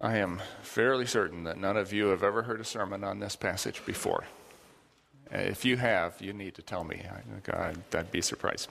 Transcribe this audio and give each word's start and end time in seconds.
I 0.00 0.16
am 0.16 0.40
fairly 0.62 1.04
certain 1.04 1.44
that 1.44 1.58
none 1.58 1.76
of 1.76 1.92
you 1.92 2.06
have 2.06 2.22
ever 2.22 2.42
heard 2.42 2.60
a 2.60 2.64
sermon 2.64 3.04
on 3.04 3.18
this 3.18 3.36
passage 3.36 3.84
before. 3.84 4.24
If 5.30 5.64
you 5.66 5.76
have, 5.76 6.20
you 6.22 6.32
need 6.32 6.54
to 6.54 6.62
tell 6.62 6.84
me. 6.84 7.04
God, 7.42 7.82
I'd 7.94 8.10
be 8.10 8.22
surprised. 8.22 8.68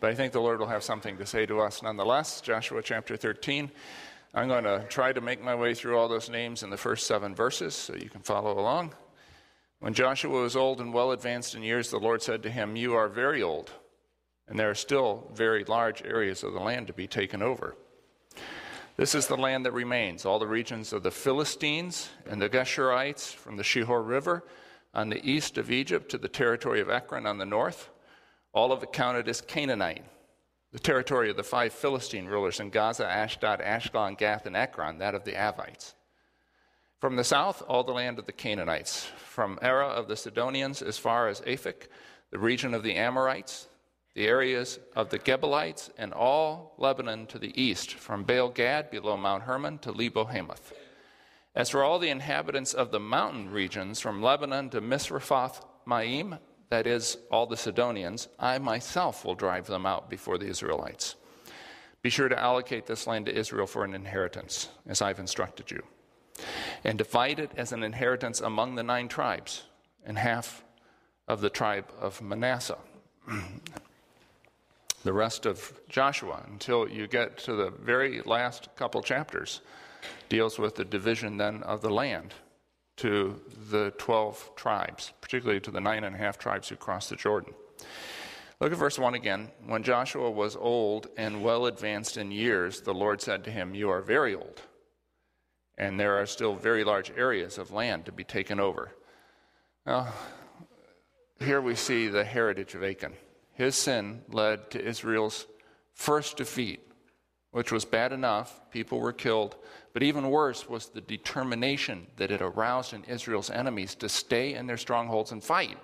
But 0.00 0.10
I 0.10 0.14
think 0.14 0.32
the 0.32 0.40
Lord 0.40 0.60
will 0.60 0.66
have 0.66 0.82
something 0.82 1.18
to 1.18 1.26
say 1.26 1.44
to 1.46 1.60
us 1.60 1.82
nonetheless. 1.82 2.40
Joshua 2.40 2.82
chapter 2.82 3.16
13. 3.16 3.70
I'm 4.32 4.48
going 4.48 4.64
to 4.64 4.86
try 4.88 5.12
to 5.12 5.20
make 5.20 5.42
my 5.44 5.54
way 5.54 5.74
through 5.74 5.98
all 5.98 6.08
those 6.08 6.30
names 6.30 6.62
in 6.62 6.70
the 6.70 6.78
first 6.78 7.06
seven 7.06 7.34
verses 7.34 7.74
so 7.74 7.94
you 7.94 8.08
can 8.08 8.22
follow 8.22 8.58
along. 8.58 8.94
When 9.80 9.92
Joshua 9.92 10.40
was 10.40 10.56
old 10.56 10.80
and 10.80 10.94
well 10.94 11.12
advanced 11.12 11.54
in 11.54 11.62
years, 11.62 11.90
the 11.90 11.98
Lord 11.98 12.22
said 12.22 12.42
to 12.42 12.50
him, 12.50 12.74
You 12.74 12.94
are 12.94 13.08
very 13.08 13.42
old, 13.42 13.70
and 14.48 14.58
there 14.58 14.70
are 14.70 14.74
still 14.74 15.30
very 15.34 15.62
large 15.64 16.02
areas 16.02 16.42
of 16.42 16.54
the 16.54 16.60
land 16.60 16.86
to 16.86 16.94
be 16.94 17.06
taken 17.06 17.42
over. 17.42 17.76
This 18.96 19.16
is 19.16 19.26
the 19.26 19.36
land 19.36 19.66
that 19.66 19.72
remains, 19.72 20.24
all 20.24 20.38
the 20.38 20.46
regions 20.46 20.92
of 20.92 21.02
the 21.02 21.10
Philistines 21.10 22.10
and 22.28 22.40
the 22.40 22.48
Geshurites 22.48 23.34
from 23.34 23.56
the 23.56 23.64
Shihor 23.64 24.06
River 24.06 24.44
on 24.94 25.08
the 25.08 25.28
east 25.28 25.58
of 25.58 25.68
Egypt 25.68 26.08
to 26.12 26.18
the 26.18 26.28
territory 26.28 26.80
of 26.80 26.88
Ekron 26.88 27.26
on 27.26 27.38
the 27.38 27.44
north. 27.44 27.90
All 28.52 28.70
of 28.70 28.84
it 28.84 28.92
counted 28.92 29.28
as 29.28 29.40
Canaanite. 29.40 30.04
The 30.70 30.78
territory 30.78 31.28
of 31.28 31.36
the 31.36 31.42
five 31.42 31.72
Philistine 31.72 32.26
rulers 32.26 32.60
in 32.60 32.70
Gaza, 32.70 33.04
Ashdod, 33.04 33.60
Ashkelon, 33.60 34.16
Gath, 34.16 34.46
and 34.46 34.56
Ekron, 34.56 34.98
that 34.98 35.16
of 35.16 35.24
the 35.24 35.32
Avites. 35.32 35.94
From 37.00 37.16
the 37.16 37.24
south, 37.24 37.64
all 37.66 37.82
the 37.82 37.92
land 37.92 38.20
of 38.20 38.26
the 38.26 38.32
Canaanites. 38.32 39.06
From 39.16 39.58
Arah 39.60 39.88
of 39.88 40.06
the 40.06 40.16
Sidonians 40.16 40.82
as 40.82 40.98
far 40.98 41.26
as 41.26 41.40
Aphek, 41.40 41.88
the 42.30 42.38
region 42.38 42.72
of 42.72 42.84
the 42.84 42.94
Amorites, 42.94 43.66
the 44.14 44.26
areas 44.26 44.78
of 44.94 45.10
the 45.10 45.18
Gebalites, 45.18 45.90
and 45.98 46.12
all 46.12 46.74
Lebanon 46.78 47.26
to 47.26 47.38
the 47.38 47.60
east, 47.60 47.94
from 47.94 48.22
Baal 48.22 48.48
Gad 48.48 48.90
below 48.90 49.16
Mount 49.16 49.42
Hermon 49.42 49.78
to 49.78 49.90
Lebo 49.90 50.24
Hamath. 50.24 50.72
As 51.54 51.70
for 51.70 51.82
all 51.82 51.98
the 51.98 52.10
inhabitants 52.10 52.74
of 52.74 52.90
the 52.90 53.00
mountain 53.00 53.50
regions, 53.50 54.00
from 54.00 54.22
Lebanon 54.22 54.70
to 54.70 54.80
Misrephoth 54.80 55.64
Maim, 55.84 56.38
that 56.70 56.86
is, 56.86 57.18
all 57.30 57.46
the 57.46 57.56
Sidonians, 57.56 58.28
I 58.38 58.58
myself 58.58 59.24
will 59.24 59.34
drive 59.34 59.66
them 59.66 59.84
out 59.84 60.08
before 60.08 60.38
the 60.38 60.46
Israelites. 60.46 61.16
Be 62.02 62.10
sure 62.10 62.28
to 62.28 62.38
allocate 62.38 62.86
this 62.86 63.06
land 63.06 63.26
to 63.26 63.36
Israel 63.36 63.66
for 63.66 63.84
an 63.84 63.94
inheritance, 63.94 64.68
as 64.86 65.02
I've 65.02 65.18
instructed 65.18 65.70
you, 65.70 65.82
and 66.84 66.98
divide 66.98 67.38
it 67.38 67.50
as 67.56 67.72
an 67.72 67.82
inheritance 67.82 68.40
among 68.40 68.74
the 68.74 68.82
nine 68.82 69.08
tribes, 69.08 69.64
and 70.04 70.18
half 70.18 70.64
of 71.26 71.40
the 71.40 71.50
tribe 71.50 71.90
of 72.00 72.22
Manasseh. 72.22 72.78
the 75.04 75.12
rest 75.12 75.46
of 75.46 75.78
Joshua 75.88 76.42
until 76.50 76.88
you 76.88 77.06
get 77.06 77.38
to 77.38 77.54
the 77.54 77.70
very 77.70 78.22
last 78.22 78.68
couple 78.74 79.02
chapters 79.02 79.60
deals 80.28 80.58
with 80.58 80.74
the 80.74 80.84
division 80.84 81.36
then 81.36 81.62
of 81.62 81.82
the 81.82 81.90
land 81.90 82.34
to 82.96 83.40
the 83.70 83.92
12 83.98 84.52
tribes, 84.56 85.12
particularly 85.20 85.60
to 85.60 85.70
the 85.70 85.80
nine 85.80 86.04
and 86.04 86.14
a 86.14 86.18
half 86.18 86.38
tribes 86.38 86.68
who 86.68 86.76
crossed 86.76 87.10
the 87.10 87.16
Jordan. 87.16 87.52
Look 88.60 88.72
at 88.72 88.78
verse 88.78 88.98
1 88.98 89.14
again. 89.14 89.50
When 89.66 89.82
Joshua 89.82 90.30
was 90.30 90.56
old 90.56 91.08
and 91.16 91.42
well 91.42 91.66
advanced 91.66 92.16
in 92.16 92.30
years, 92.30 92.80
the 92.80 92.94
Lord 92.94 93.20
said 93.20 93.44
to 93.44 93.50
him, 93.50 93.74
You 93.74 93.90
are 93.90 94.00
very 94.00 94.34
old, 94.34 94.62
and 95.76 96.00
there 96.00 96.16
are 96.16 96.26
still 96.26 96.54
very 96.54 96.82
large 96.82 97.10
areas 97.10 97.58
of 97.58 97.72
land 97.72 98.06
to 98.06 98.12
be 98.12 98.24
taken 98.24 98.58
over. 98.58 98.92
Now, 99.84 100.14
here 101.40 101.60
we 101.60 101.74
see 101.74 102.08
the 102.08 102.24
heritage 102.24 102.74
of 102.74 102.82
Achan. 102.82 103.14
His 103.54 103.76
sin 103.76 104.22
led 104.28 104.70
to 104.72 104.84
Israel's 104.84 105.46
first 105.92 106.36
defeat, 106.36 106.80
which 107.52 107.70
was 107.70 107.84
bad 107.84 108.12
enough. 108.12 108.60
People 108.70 109.00
were 109.00 109.12
killed. 109.12 109.56
But 109.92 110.02
even 110.02 110.30
worse 110.30 110.68
was 110.68 110.88
the 110.88 111.00
determination 111.00 112.08
that 112.16 112.32
it 112.32 112.42
aroused 112.42 112.92
in 112.92 113.04
Israel's 113.04 113.50
enemies 113.50 113.94
to 113.96 114.08
stay 114.08 114.54
in 114.54 114.66
their 114.66 114.76
strongholds 114.76 115.30
and 115.30 115.42
fight. 115.42 115.78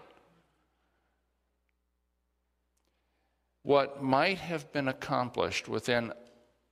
What 3.62 4.02
might 4.02 4.38
have 4.38 4.72
been 4.72 4.88
accomplished 4.88 5.68
within 5.68 6.12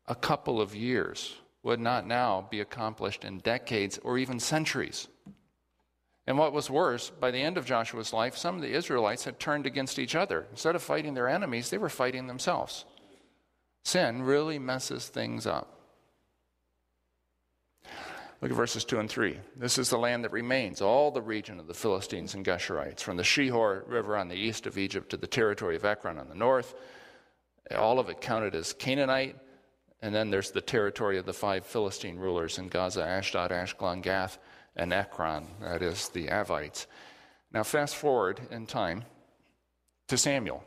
a 0.07 0.15
couple 0.15 0.61
of 0.61 0.75
years 0.75 1.37
would 1.63 1.81
not 1.81 2.07
now 2.07 2.49
be 2.51 2.61
accomplished 2.61 3.25
in 3.25 3.39
decades 3.39 3.99
or 4.03 4.19
even 4.19 4.41
centuries. 4.41 5.07
And 6.29 6.37
what 6.37 6.53
was 6.53 6.69
worse, 6.69 7.09
by 7.09 7.31
the 7.31 7.41
end 7.41 7.57
of 7.57 7.65
Joshua's 7.65 8.13
life, 8.13 8.37
some 8.37 8.57
of 8.57 8.61
the 8.61 8.75
Israelites 8.75 9.25
had 9.25 9.41
turned 9.41 9.65
against 9.65 9.99
each 9.99 10.15
other. 10.15 10.45
Instead 10.51 10.75
of 10.75 10.83
fighting 10.83 11.15
their 11.15 11.27
enemies, 11.27 11.71
they 11.71 11.79
were 11.79 11.89
fighting 11.89 12.27
themselves. 12.27 12.85
Sin 13.83 14.21
really 14.21 14.59
messes 14.59 15.09
things 15.09 15.47
up. 15.47 15.81
Look 18.43 18.51
at 18.51 18.57
verses 18.59 18.85
2 18.85 19.01
and 19.01 19.09
3. 19.09 19.39
This 19.57 19.79
is 19.79 19.89
the 19.89 19.97
land 19.97 20.23
that 20.23 20.33
remains, 20.33 20.83
all 20.83 21.11
the 21.11 21.23
region 21.23 21.59
of 21.59 21.67
the 21.67 21.73
Philistines 21.73 22.35
and 22.35 22.45
Geshurites, 22.45 23.01
from 23.01 23.17
the 23.17 23.23
Shihor 23.23 23.89
River 23.89 24.15
on 24.15 24.29
the 24.29 24.37
east 24.37 24.67
of 24.67 24.77
Egypt 24.77 25.09
to 25.09 25.17
the 25.17 25.27
territory 25.27 25.77
of 25.77 25.87
Ekron 25.87 26.19
on 26.19 26.29
the 26.29 26.35
north. 26.35 26.75
All 27.75 27.99
of 27.99 28.11
it 28.11 28.21
counted 28.21 28.55
as 28.55 28.75
Canaanite. 28.75 29.37
And 30.03 30.15
then 30.15 30.29
there's 30.29 30.51
the 30.51 30.61
territory 30.61 31.17
of 31.17 31.25
the 31.25 31.33
five 31.33 31.65
Philistine 31.65 32.19
rulers 32.19 32.59
in 32.59 32.69
Gaza, 32.69 33.03
Ashdod, 33.03 33.51
Ashkelon, 33.51 34.03
Gath, 34.03 34.39
and 34.79 34.93
Ekron, 34.93 35.47
that 35.61 35.83
is, 35.83 36.09
the 36.09 36.29
Avites. 36.29 36.87
Now, 37.53 37.65
fast 37.65 37.97
forward 37.97 38.41
in 38.51 38.67
time 38.67 39.05
to 40.09 40.17
Samuel. 40.17 40.65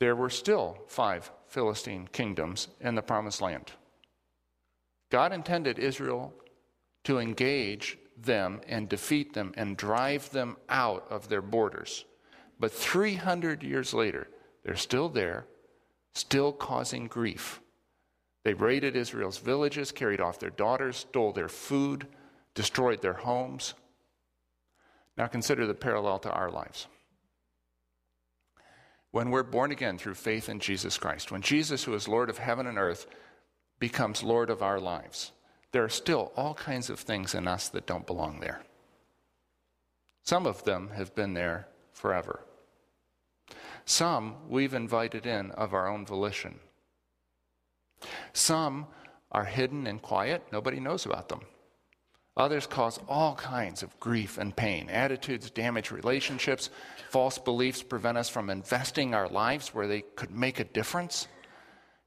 There 0.00 0.16
were 0.16 0.30
still 0.30 0.78
five 0.88 1.30
Philistine 1.48 2.08
kingdoms 2.08 2.68
in 2.80 2.94
the 2.94 3.02
promised 3.02 3.40
land. 3.40 3.72
God 5.10 5.32
intended 5.32 5.78
Israel 5.78 6.34
to 7.04 7.18
engage 7.18 7.98
them 8.16 8.60
and 8.66 8.88
defeat 8.88 9.34
them 9.34 9.52
and 9.56 9.76
drive 9.76 10.30
them 10.30 10.56
out 10.68 11.06
of 11.10 11.28
their 11.28 11.42
borders. 11.42 12.04
But 12.58 12.72
300 12.72 13.62
years 13.62 13.92
later, 13.92 14.28
they're 14.64 14.76
still 14.76 15.08
there, 15.08 15.46
still 16.14 16.52
causing 16.52 17.06
grief. 17.06 17.60
They 18.46 18.54
raided 18.54 18.94
Israel's 18.94 19.38
villages, 19.38 19.90
carried 19.90 20.20
off 20.20 20.38
their 20.38 20.50
daughters, 20.50 20.98
stole 20.98 21.32
their 21.32 21.48
food, 21.48 22.06
destroyed 22.54 23.02
their 23.02 23.14
homes. 23.14 23.74
Now 25.18 25.26
consider 25.26 25.66
the 25.66 25.74
parallel 25.74 26.20
to 26.20 26.30
our 26.30 26.48
lives. 26.48 26.86
When 29.10 29.30
we're 29.30 29.42
born 29.42 29.72
again 29.72 29.98
through 29.98 30.14
faith 30.14 30.48
in 30.48 30.60
Jesus 30.60 30.96
Christ, 30.96 31.32
when 31.32 31.42
Jesus, 31.42 31.82
who 31.82 31.94
is 31.94 32.06
Lord 32.06 32.30
of 32.30 32.38
heaven 32.38 32.68
and 32.68 32.78
earth, 32.78 33.08
becomes 33.80 34.22
Lord 34.22 34.48
of 34.48 34.62
our 34.62 34.78
lives, 34.78 35.32
there 35.72 35.82
are 35.82 35.88
still 35.88 36.30
all 36.36 36.54
kinds 36.54 36.88
of 36.88 37.00
things 37.00 37.34
in 37.34 37.48
us 37.48 37.68
that 37.70 37.88
don't 37.88 38.06
belong 38.06 38.38
there. 38.38 38.62
Some 40.22 40.46
of 40.46 40.62
them 40.62 40.90
have 40.94 41.16
been 41.16 41.34
there 41.34 41.66
forever. 41.92 42.44
Some 43.84 44.36
we've 44.48 44.72
invited 44.72 45.26
in 45.26 45.50
of 45.50 45.74
our 45.74 45.88
own 45.88 46.06
volition. 46.06 46.60
Some 48.32 48.86
are 49.32 49.44
hidden 49.44 49.86
and 49.86 50.00
quiet, 50.00 50.42
nobody 50.52 50.80
knows 50.80 51.06
about 51.06 51.28
them. 51.28 51.40
Others 52.36 52.66
cause 52.66 53.00
all 53.08 53.34
kinds 53.34 53.82
of 53.82 53.98
grief 53.98 54.36
and 54.36 54.54
pain. 54.54 54.90
Attitudes 54.90 55.50
damage 55.50 55.90
relationships. 55.90 56.68
False 57.10 57.38
beliefs 57.38 57.82
prevent 57.82 58.18
us 58.18 58.28
from 58.28 58.50
investing 58.50 59.14
our 59.14 59.28
lives 59.28 59.74
where 59.74 59.86
they 59.88 60.02
could 60.02 60.30
make 60.30 60.60
a 60.60 60.64
difference. 60.64 61.28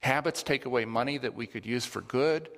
Habits 0.02 0.44
take 0.44 0.66
away 0.66 0.86
money 0.86 1.18
that 1.18 1.34
we 1.34 1.48
could 1.48 1.66
use 1.66 1.86
for 1.86 2.02
good. 2.02 2.50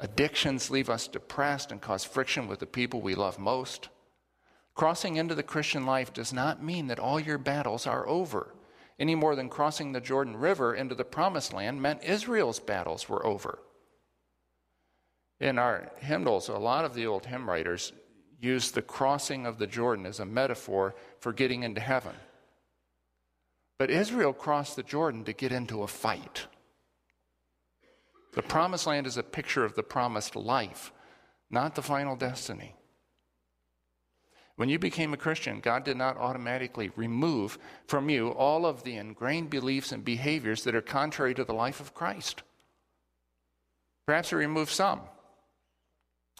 Addictions 0.00 0.70
leave 0.70 0.90
us 0.90 1.06
depressed 1.06 1.70
and 1.70 1.80
cause 1.80 2.04
friction 2.04 2.48
with 2.48 2.58
the 2.58 2.66
people 2.66 3.00
we 3.00 3.14
love 3.14 3.38
most. 3.38 3.88
Crossing 4.74 5.16
into 5.16 5.34
the 5.34 5.42
Christian 5.42 5.86
life 5.86 6.12
does 6.12 6.32
not 6.32 6.62
mean 6.62 6.88
that 6.88 7.00
all 7.00 7.20
your 7.20 7.38
battles 7.38 7.86
are 7.86 8.08
over 8.08 8.54
any 8.98 9.14
more 9.14 9.36
than 9.36 9.48
crossing 9.48 9.92
the 9.92 10.00
Jordan 10.00 10.36
River 10.36 10.74
into 10.74 10.94
the 10.94 11.04
promised 11.04 11.52
land 11.52 11.80
meant 11.80 12.02
Israel's 12.02 12.58
battles 12.58 13.08
were 13.08 13.24
over. 13.24 13.60
In 15.40 15.58
our 15.58 15.92
hymnals, 15.98 16.48
a 16.48 16.58
lot 16.58 16.84
of 16.84 16.94
the 16.94 17.06
old 17.06 17.26
hymn 17.26 17.48
writers 17.48 17.92
use 18.40 18.70
the 18.70 18.82
crossing 18.82 19.46
of 19.46 19.58
the 19.58 19.66
Jordan 19.66 20.06
as 20.06 20.20
a 20.20 20.24
metaphor 20.24 20.94
for 21.20 21.32
getting 21.32 21.62
into 21.62 21.80
heaven. 21.80 22.14
But 23.78 23.90
Israel 23.90 24.32
crossed 24.32 24.74
the 24.74 24.82
Jordan 24.82 25.24
to 25.24 25.32
get 25.32 25.52
into 25.52 25.82
a 25.82 25.88
fight. 25.88 26.46
The 28.34 28.42
promised 28.42 28.86
land 28.86 29.06
is 29.06 29.16
a 29.16 29.22
picture 29.22 29.64
of 29.64 29.74
the 29.74 29.82
promised 29.82 30.34
life, 30.34 30.92
not 31.50 31.74
the 31.74 31.82
final 31.82 32.16
destiny. 32.16 32.74
When 34.58 34.68
you 34.68 34.80
became 34.80 35.14
a 35.14 35.16
Christian, 35.16 35.60
God 35.60 35.84
did 35.84 35.96
not 35.96 36.16
automatically 36.16 36.90
remove 36.96 37.60
from 37.86 38.10
you 38.10 38.30
all 38.30 38.66
of 38.66 38.82
the 38.82 38.96
ingrained 38.96 39.50
beliefs 39.50 39.92
and 39.92 40.04
behaviors 40.04 40.64
that 40.64 40.74
are 40.74 40.82
contrary 40.82 41.32
to 41.34 41.44
the 41.44 41.54
life 41.54 41.78
of 41.78 41.94
Christ. 41.94 42.42
Perhaps 44.04 44.30
He 44.30 44.34
removed 44.34 44.72
some, 44.72 45.02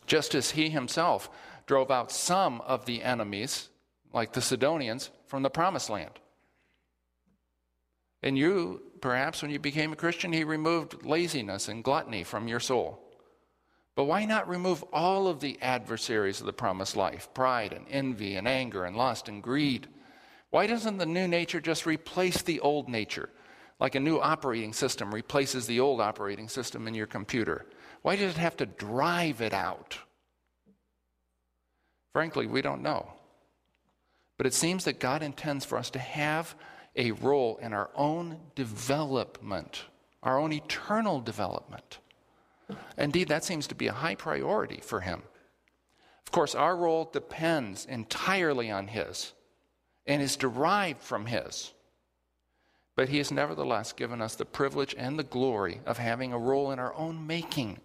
just 0.09 0.35
as 0.35 0.51
He 0.51 0.69
Himself 0.69 1.31
drove 1.67 1.93
out 1.93 2.11
some 2.11 2.61
of 2.63 2.87
the 2.87 3.05
enemies, 3.05 3.69
like 4.13 4.33
the 4.33 4.43
Sidonians, 4.43 5.11
from 5.29 5.45
the 5.45 5.49
promised 5.49 5.89
land. 5.89 6.19
And 8.25 8.37
you, 8.37 8.83
perhaps 9.01 9.43
when 9.43 9.53
you 9.53 9.61
became 9.61 9.93
a 9.93 9.97
Christian, 9.97 10.33
He 10.33 10.43
removed 10.43 11.07
laziness 11.07 11.69
and 11.69 11.85
gluttony 11.85 12.25
from 12.25 12.49
your 12.49 12.59
soul. 12.59 13.08
But 13.99 14.05
why 14.05 14.27
not 14.27 14.49
remove 14.49 14.85
all 14.93 15.27
of 15.27 15.41
the 15.41 15.59
adversaries 15.61 16.39
of 16.39 16.47
the 16.47 16.53
promised 16.53 16.95
life 16.95 17.29
pride 17.35 17.73
and 17.73 17.85
envy 17.91 18.37
and 18.37 18.47
anger 18.47 18.85
and 18.85 18.95
lust 18.95 19.29
and 19.29 19.43
greed? 19.43 19.89
Why 20.51 20.69
doesn't 20.69 20.99
the 20.99 21.05
new 21.05 21.27
nature 21.27 21.61
just 21.61 21.85
replace 21.85 22.41
the 22.41 22.61
old 22.61 22.89
nature? 22.89 23.29
Like 23.81 23.97
a 23.97 24.01
new 24.01 24.21
operating 24.21 24.73
system 24.73 25.13
replaces 25.13 25.67
the 25.67 25.81
old 25.81 26.01
operating 26.01 26.49
system 26.49 26.87
in 26.87 26.95
your 26.95 27.09
computer. 27.09 27.67
Why 28.03 28.15
does 28.15 28.37
it 28.37 28.39
have 28.39 28.57
to 28.59 28.67
drive 28.67 29.41
it 29.41 29.53
out? 29.53 29.99
Frankly, 32.13 32.47
we 32.47 32.63
don't 32.63 32.83
know. 32.83 33.15
But 34.37 34.47
it 34.47 34.55
seems 34.55 34.85
that 34.85 35.01
God 35.01 35.25
intends 35.25 35.65
for 35.65 35.77
us 35.77 35.91
to 35.91 35.99
have 35.99 36.55
a 36.95 37.11
role 37.11 37.57
in 37.61 37.73
our 37.73 37.91
own 37.97 38.39
development, 38.55 39.87
our 40.23 40.39
own 40.39 40.53
eternal 40.53 41.21
development. 41.21 41.99
Indeed, 42.97 43.29
that 43.29 43.45
seems 43.45 43.67
to 43.69 43.75
be 43.75 43.87
a 43.87 43.93
high 43.93 44.15
priority 44.15 44.81
for 44.83 45.01
Him. 45.01 45.23
Of 46.27 46.33
course, 46.33 46.55
our 46.55 46.77
role 46.77 47.09
depends 47.13 47.87
entirely 47.87 48.71
on 48.71 48.89
His 48.89 49.33
and 50.07 50.21
is 50.21 50.37
derived 50.37 51.03
from 51.03 51.27
His. 51.27 51.73
But 52.97 53.09
He 53.09 53.19
has 53.19 53.31
nevertheless 53.31 53.93
given 53.93 54.21
us 54.21 54.35
the 54.35 54.45
privilege 54.45 54.95
and 54.99 55.19
the 55.19 55.25
glory 55.25 55.81
of 55.87 55.99
having 55.99 56.33
a 56.33 56.39
role 56.39 56.71
in 56.71 56.79
our 56.79 56.95
own 56.95 57.27
making. 57.27 57.79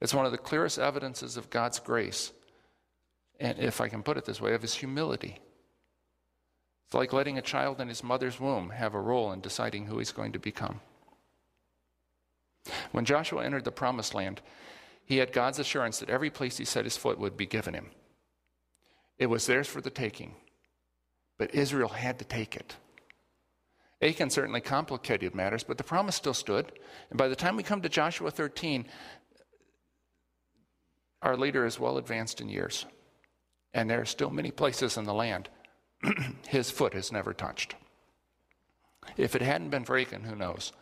It's 0.00 0.14
one 0.14 0.26
of 0.26 0.32
the 0.32 0.38
clearest 0.38 0.78
evidences 0.78 1.36
of 1.36 1.50
God's 1.50 1.78
grace 1.78 2.32
and 3.40 3.58
if 3.58 3.80
I 3.80 3.88
can 3.88 4.02
put 4.02 4.16
it 4.16 4.24
this 4.24 4.40
way, 4.40 4.54
of 4.54 4.62
his 4.62 4.74
humility. 4.74 5.38
It's 6.86 6.94
like 6.94 7.12
letting 7.12 7.38
a 7.38 7.42
child 7.42 7.80
in 7.80 7.88
his 7.88 8.04
mother's 8.04 8.38
womb 8.38 8.70
have 8.70 8.94
a 8.94 9.00
role 9.00 9.32
in 9.32 9.40
deciding 9.40 9.86
who 9.86 9.98
he's 9.98 10.12
going 10.12 10.32
to 10.32 10.38
become. 10.38 10.80
When 12.94 13.04
Joshua 13.04 13.44
entered 13.44 13.64
the 13.64 13.72
promised 13.72 14.14
land, 14.14 14.40
he 15.04 15.18
had 15.18 15.32
God's 15.32 15.58
assurance 15.58 15.98
that 15.98 16.08
every 16.08 16.30
place 16.30 16.58
he 16.58 16.64
set 16.64 16.84
his 16.84 16.96
foot 16.96 17.18
would 17.18 17.36
be 17.36 17.44
given 17.44 17.74
him. 17.74 17.90
It 19.18 19.26
was 19.26 19.46
theirs 19.46 19.66
for 19.66 19.80
the 19.80 19.90
taking, 19.90 20.36
but 21.36 21.54
Israel 21.54 21.88
had 21.88 22.18
to 22.20 22.24
take 22.24 22.54
it. 22.54 22.76
Achan 24.00 24.30
certainly 24.30 24.60
complicated 24.60 25.34
matters, 25.34 25.64
but 25.64 25.76
the 25.76 25.84
promise 25.84 26.14
still 26.14 26.34
stood. 26.34 26.70
And 27.10 27.18
by 27.18 27.26
the 27.26 27.36
time 27.36 27.56
we 27.56 27.64
come 27.64 27.82
to 27.82 27.88
Joshua 27.88 28.30
13, 28.30 28.86
our 31.22 31.36
leader 31.36 31.66
is 31.66 31.80
well 31.80 31.98
advanced 31.98 32.40
in 32.40 32.48
years 32.48 32.86
and 33.74 33.90
there 33.90 34.00
are 34.00 34.06
still 34.06 34.30
many 34.30 34.52
places 34.52 34.96
in 34.96 35.04
the 35.04 35.12
land 35.12 35.48
his 36.46 36.70
foot 36.70 36.94
has 36.94 37.10
never 37.10 37.34
touched. 37.34 37.74
If 39.16 39.34
it 39.34 39.42
hadn't 39.42 39.70
been 39.70 39.84
for 39.84 39.98
Achan, 39.98 40.22
who 40.22 40.36
knows? 40.36 40.72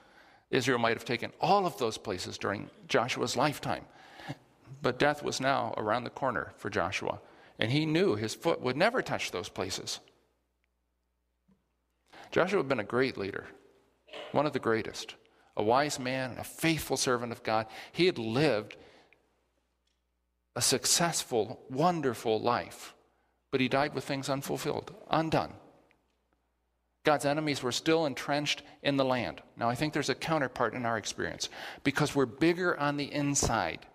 Israel 0.52 0.78
might 0.78 0.96
have 0.96 1.04
taken 1.04 1.32
all 1.40 1.66
of 1.66 1.78
those 1.78 1.98
places 1.98 2.38
during 2.38 2.70
Joshua's 2.86 3.36
lifetime. 3.36 3.86
But 4.82 4.98
death 4.98 5.22
was 5.22 5.40
now 5.40 5.74
around 5.76 6.04
the 6.04 6.10
corner 6.10 6.52
for 6.58 6.68
Joshua, 6.68 7.20
and 7.58 7.72
he 7.72 7.86
knew 7.86 8.14
his 8.14 8.34
foot 8.34 8.60
would 8.60 8.76
never 8.76 9.00
touch 9.00 9.30
those 9.30 9.48
places. 9.48 10.00
Joshua 12.30 12.58
had 12.58 12.68
been 12.68 12.80
a 12.80 12.84
great 12.84 13.16
leader, 13.16 13.46
one 14.32 14.46
of 14.46 14.52
the 14.52 14.58
greatest, 14.58 15.14
a 15.56 15.62
wise 15.62 15.98
man, 15.98 16.36
a 16.38 16.44
faithful 16.44 16.96
servant 16.96 17.32
of 17.32 17.42
God. 17.42 17.66
He 17.92 18.06
had 18.06 18.18
lived 18.18 18.76
a 20.54 20.62
successful, 20.62 21.60
wonderful 21.70 22.40
life, 22.40 22.94
but 23.50 23.60
he 23.60 23.68
died 23.68 23.94
with 23.94 24.04
things 24.04 24.28
unfulfilled, 24.28 24.94
undone. 25.10 25.54
God's 27.04 27.24
enemies 27.24 27.62
were 27.62 27.72
still 27.72 28.06
entrenched 28.06 28.62
in 28.82 28.96
the 28.96 29.04
land. 29.04 29.42
Now, 29.56 29.68
I 29.68 29.74
think 29.74 29.92
there's 29.92 30.08
a 30.08 30.14
counterpart 30.14 30.74
in 30.74 30.86
our 30.86 30.96
experience 30.96 31.48
because 31.82 32.14
we're 32.14 32.26
bigger 32.26 32.78
on 32.78 32.96
the 32.96 33.12
inside 33.12 33.86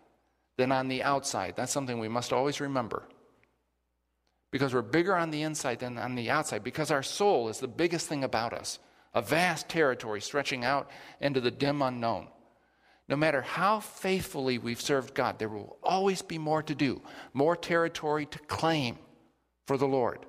than 0.58 0.72
on 0.72 0.90
the 0.90 1.04
outside. 1.04 1.56
That's 1.56 1.72
something 1.72 2.00
we 2.00 2.10
must 2.10 2.34
always 2.34 2.60
remember. 2.60 3.08
Because 4.52 4.74
we're 4.74 4.82
bigger 4.82 5.16
on 5.16 5.32
the 5.32 5.44
inside 5.44 5.80
than 5.80 5.98
on 5.98 6.16
the 6.16 6.30
outside, 6.30 6.64
because 6.64 6.92
our 6.92 7.04
soul 7.04 7.48
is 7.48 7.60
the 7.60 7.68
biggest 7.68 8.08
thing 8.08 8.24
about 8.24 8.54
us, 8.54 8.80
a 9.14 9.22
vast 9.22 9.70
territory 9.70 10.20
stretching 10.20 10.66
out 10.66 10.90
into 11.22 11.40
the 11.40 11.52
dim 11.52 11.82
unknown. 11.82 12.28
No 13.10 13.16
matter 13.16 13.42
how 13.42 13.80
faithfully 13.80 14.58
we've 14.58 14.82
served 14.82 15.14
God, 15.14 15.40
there 15.40 15.48
will 15.48 15.78
always 15.82 16.22
be 16.22 16.38
more 16.38 16.62
to 16.64 16.76
do, 16.76 17.02
more 17.34 17.56
territory 17.56 18.26
to 18.26 18.40
claim 18.40 18.98
for 19.66 19.78
the 19.78 19.88
Lord. 19.88 20.26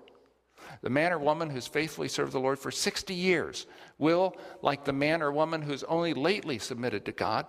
The 0.82 0.90
man 0.90 1.12
or 1.12 1.18
woman 1.18 1.50
who's 1.50 1.66
faithfully 1.66 2.08
served 2.08 2.32
the 2.32 2.40
Lord 2.40 2.58
for 2.58 2.70
60 2.70 3.14
years 3.14 3.66
will, 3.98 4.36
like 4.62 4.84
the 4.84 4.92
man 4.92 5.22
or 5.22 5.32
woman 5.32 5.62
who's 5.62 5.84
only 5.84 6.14
lately 6.14 6.58
submitted 6.58 7.04
to 7.04 7.12
God, 7.12 7.46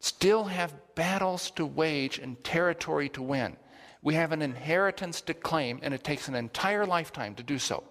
still 0.00 0.44
have 0.44 0.74
battles 0.94 1.50
to 1.52 1.64
wage 1.64 2.18
and 2.18 2.42
territory 2.44 3.08
to 3.10 3.22
win. 3.22 3.56
We 4.02 4.14
have 4.14 4.32
an 4.32 4.42
inheritance 4.42 5.20
to 5.22 5.34
claim, 5.34 5.80
and 5.82 5.94
it 5.94 6.04
takes 6.04 6.28
an 6.28 6.34
entire 6.34 6.84
lifetime 6.84 7.34
to 7.36 7.42
do 7.42 7.58
so. 7.58 7.84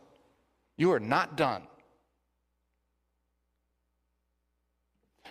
You 0.78 0.92
are 0.92 1.00
not 1.00 1.36
done. 1.36 1.64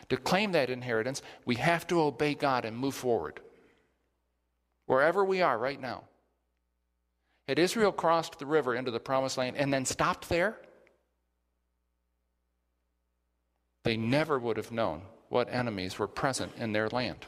To 0.09 0.17
claim 0.17 0.53
that 0.53 0.71
inheritance, 0.71 1.23
we 1.45 1.55
have 1.57 1.87
to 1.87 2.01
obey 2.01 2.35
God 2.35 2.65
and 2.65 2.77
move 2.77 2.95
forward. 2.95 3.41
Wherever 4.87 5.25
we 5.25 5.41
are 5.41 5.57
right 5.57 5.81
now. 5.81 6.05
Had 7.49 7.59
Israel 7.59 7.93
crossed 7.93 8.39
the 8.39 8.47
river 8.47 8.75
into 8.75 8.91
the 8.91 9.01
promised 9.01 9.39
land 9.39 9.57
and 9.57 9.73
then 9.73 9.85
stopped 9.85 10.29
there, 10.29 10.59
they 13.85 13.97
never 13.97 14.39
would 14.39 14.57
have 14.57 14.71
known 14.71 15.03
what 15.29 15.53
enemies 15.53 15.99
were 15.99 16.07
present 16.07 16.53
in 16.57 16.73
their 16.73 16.89
land. 16.89 17.27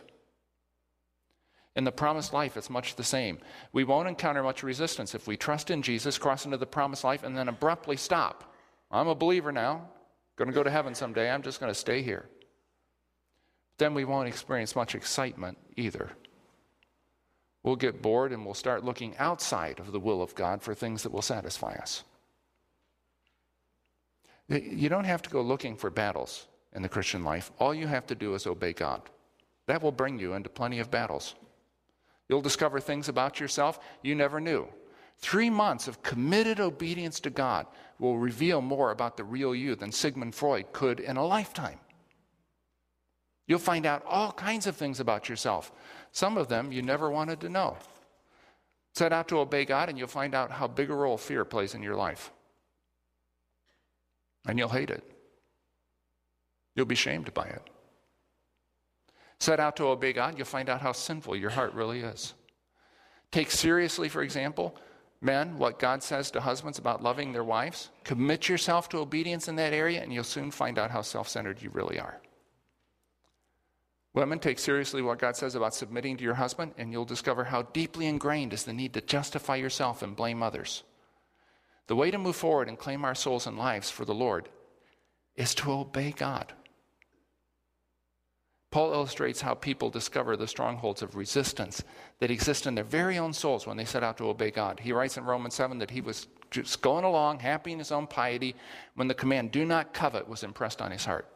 In 1.76 1.82
the 1.82 1.90
promised 1.90 2.32
life, 2.32 2.56
it's 2.56 2.70
much 2.70 2.94
the 2.94 3.02
same. 3.02 3.38
We 3.72 3.82
won't 3.82 4.08
encounter 4.08 4.44
much 4.44 4.62
resistance 4.62 5.14
if 5.14 5.26
we 5.26 5.36
trust 5.36 5.70
in 5.70 5.82
Jesus, 5.82 6.18
cross 6.18 6.44
into 6.44 6.56
the 6.56 6.66
promised 6.66 7.02
life, 7.02 7.24
and 7.24 7.36
then 7.36 7.48
abruptly 7.48 7.96
stop. 7.96 8.54
I'm 8.92 9.08
a 9.08 9.14
believer 9.16 9.50
now, 9.50 9.88
going 10.36 10.48
to 10.48 10.54
go 10.54 10.62
to 10.62 10.70
heaven 10.70 10.94
someday, 10.94 11.28
I'm 11.28 11.42
just 11.42 11.58
going 11.58 11.70
to 11.70 11.78
stay 11.78 12.02
here 12.02 12.28
then 13.78 13.94
we 13.94 14.04
won't 14.04 14.28
experience 14.28 14.76
much 14.76 14.94
excitement 14.94 15.58
either. 15.76 16.10
We'll 17.64 17.76
get 17.76 18.02
bored 18.02 18.30
and 18.30 18.44
we'll 18.44 18.54
start 18.54 18.84
looking 18.84 19.16
outside 19.18 19.80
of 19.80 19.90
the 19.90 19.98
will 19.98 20.22
of 20.22 20.34
God 20.34 20.62
for 20.62 20.74
things 20.74 21.02
that 21.02 21.12
will 21.12 21.22
satisfy 21.22 21.72
us. 21.72 22.04
You 24.48 24.90
don't 24.90 25.04
have 25.04 25.22
to 25.22 25.30
go 25.30 25.40
looking 25.40 25.74
for 25.74 25.88
battles 25.88 26.46
in 26.74 26.82
the 26.82 26.90
Christian 26.90 27.24
life. 27.24 27.50
All 27.58 27.74
you 27.74 27.86
have 27.86 28.06
to 28.08 28.14
do 28.14 28.34
is 28.34 28.46
obey 28.46 28.74
God. 28.74 29.00
That 29.66 29.82
will 29.82 29.92
bring 29.92 30.18
you 30.18 30.34
into 30.34 30.50
plenty 30.50 30.78
of 30.78 30.90
battles. 30.90 31.34
You'll 32.28 32.42
discover 32.42 32.80
things 32.80 33.08
about 33.08 33.40
yourself 33.40 33.80
you 34.02 34.14
never 34.14 34.40
knew. 34.40 34.68
Three 35.18 35.48
months 35.48 35.88
of 35.88 36.02
committed 36.02 36.60
obedience 36.60 37.18
to 37.20 37.30
God 37.30 37.66
will 37.98 38.18
reveal 38.18 38.60
more 38.60 38.90
about 38.90 39.16
the 39.16 39.24
real 39.24 39.54
you 39.54 39.74
than 39.74 39.90
Sigmund 39.90 40.34
Freud 40.34 40.70
could 40.72 41.00
in 41.00 41.16
a 41.16 41.24
lifetime. 41.24 41.78
You'll 43.46 43.58
find 43.58 43.84
out 43.84 44.04
all 44.06 44.32
kinds 44.32 44.66
of 44.66 44.76
things 44.76 45.00
about 45.00 45.28
yourself. 45.28 45.70
Some 46.12 46.38
of 46.38 46.48
them 46.48 46.72
you 46.72 46.82
never 46.82 47.10
wanted 47.10 47.40
to 47.40 47.48
know. 47.48 47.76
Set 48.94 49.12
out 49.12 49.28
to 49.28 49.38
obey 49.38 49.64
God, 49.64 49.88
and 49.88 49.98
you'll 49.98 50.06
find 50.06 50.34
out 50.34 50.52
how 50.52 50.68
big 50.68 50.90
a 50.90 50.94
role 50.94 51.18
fear 51.18 51.44
plays 51.44 51.74
in 51.74 51.82
your 51.82 51.96
life. 51.96 52.30
And 54.46 54.58
you'll 54.58 54.68
hate 54.68 54.90
it. 54.90 55.02
You'll 56.76 56.86
be 56.86 56.94
shamed 56.94 57.34
by 57.34 57.46
it. 57.46 57.62
Set 59.40 59.60
out 59.60 59.76
to 59.76 59.86
obey 59.86 60.12
God, 60.12 60.38
you'll 60.38 60.46
find 60.46 60.70
out 60.70 60.80
how 60.80 60.92
sinful 60.92 61.36
your 61.36 61.50
heart 61.50 61.74
really 61.74 62.00
is. 62.00 62.34
Take 63.30 63.50
seriously, 63.50 64.08
for 64.08 64.22
example, 64.22 64.76
men, 65.20 65.58
what 65.58 65.78
God 65.78 66.02
says 66.02 66.30
to 66.30 66.40
husbands 66.40 66.78
about 66.78 67.02
loving 67.02 67.32
their 67.32 67.44
wives. 67.44 67.90
Commit 68.04 68.48
yourself 68.48 68.88
to 68.90 68.98
obedience 68.98 69.48
in 69.48 69.56
that 69.56 69.72
area, 69.72 70.02
and 70.02 70.12
you'll 70.12 70.24
soon 70.24 70.50
find 70.50 70.78
out 70.78 70.90
how 70.90 71.02
self 71.02 71.28
centered 71.28 71.60
you 71.60 71.70
really 71.70 71.98
are. 71.98 72.20
Women, 74.14 74.38
take 74.38 74.60
seriously 74.60 75.02
what 75.02 75.18
God 75.18 75.36
says 75.36 75.56
about 75.56 75.74
submitting 75.74 76.16
to 76.16 76.24
your 76.24 76.34
husband, 76.34 76.74
and 76.78 76.92
you'll 76.92 77.04
discover 77.04 77.44
how 77.44 77.62
deeply 77.62 78.06
ingrained 78.06 78.52
is 78.52 78.62
the 78.62 78.72
need 78.72 78.94
to 78.94 79.00
justify 79.00 79.56
yourself 79.56 80.02
and 80.02 80.14
blame 80.14 80.40
others. 80.40 80.84
The 81.88 81.96
way 81.96 82.12
to 82.12 82.18
move 82.18 82.36
forward 82.36 82.68
and 82.68 82.78
claim 82.78 83.04
our 83.04 83.16
souls 83.16 83.46
and 83.46 83.58
lives 83.58 83.90
for 83.90 84.04
the 84.04 84.14
Lord 84.14 84.48
is 85.34 85.54
to 85.56 85.72
obey 85.72 86.12
God. 86.12 86.52
Paul 88.70 88.92
illustrates 88.92 89.40
how 89.40 89.54
people 89.54 89.90
discover 89.90 90.36
the 90.36 90.48
strongholds 90.48 91.02
of 91.02 91.16
resistance 91.16 91.82
that 92.20 92.30
exist 92.30 92.66
in 92.66 92.74
their 92.74 92.84
very 92.84 93.18
own 93.18 93.32
souls 93.32 93.66
when 93.66 93.76
they 93.76 93.84
set 93.84 94.02
out 94.02 94.16
to 94.18 94.28
obey 94.28 94.50
God. 94.50 94.80
He 94.80 94.92
writes 94.92 95.16
in 95.16 95.24
Romans 95.24 95.54
7 95.54 95.78
that 95.78 95.90
he 95.90 96.00
was 96.00 96.28
just 96.50 96.80
going 96.82 97.04
along, 97.04 97.40
happy 97.40 97.72
in 97.72 97.78
his 97.78 97.92
own 97.92 98.06
piety, 98.06 98.54
when 98.94 99.08
the 99.08 99.14
command, 99.14 99.50
do 99.50 99.64
not 99.64 99.92
covet, 99.92 100.28
was 100.28 100.44
impressed 100.44 100.80
on 100.80 100.92
his 100.92 101.04
heart. 101.04 101.26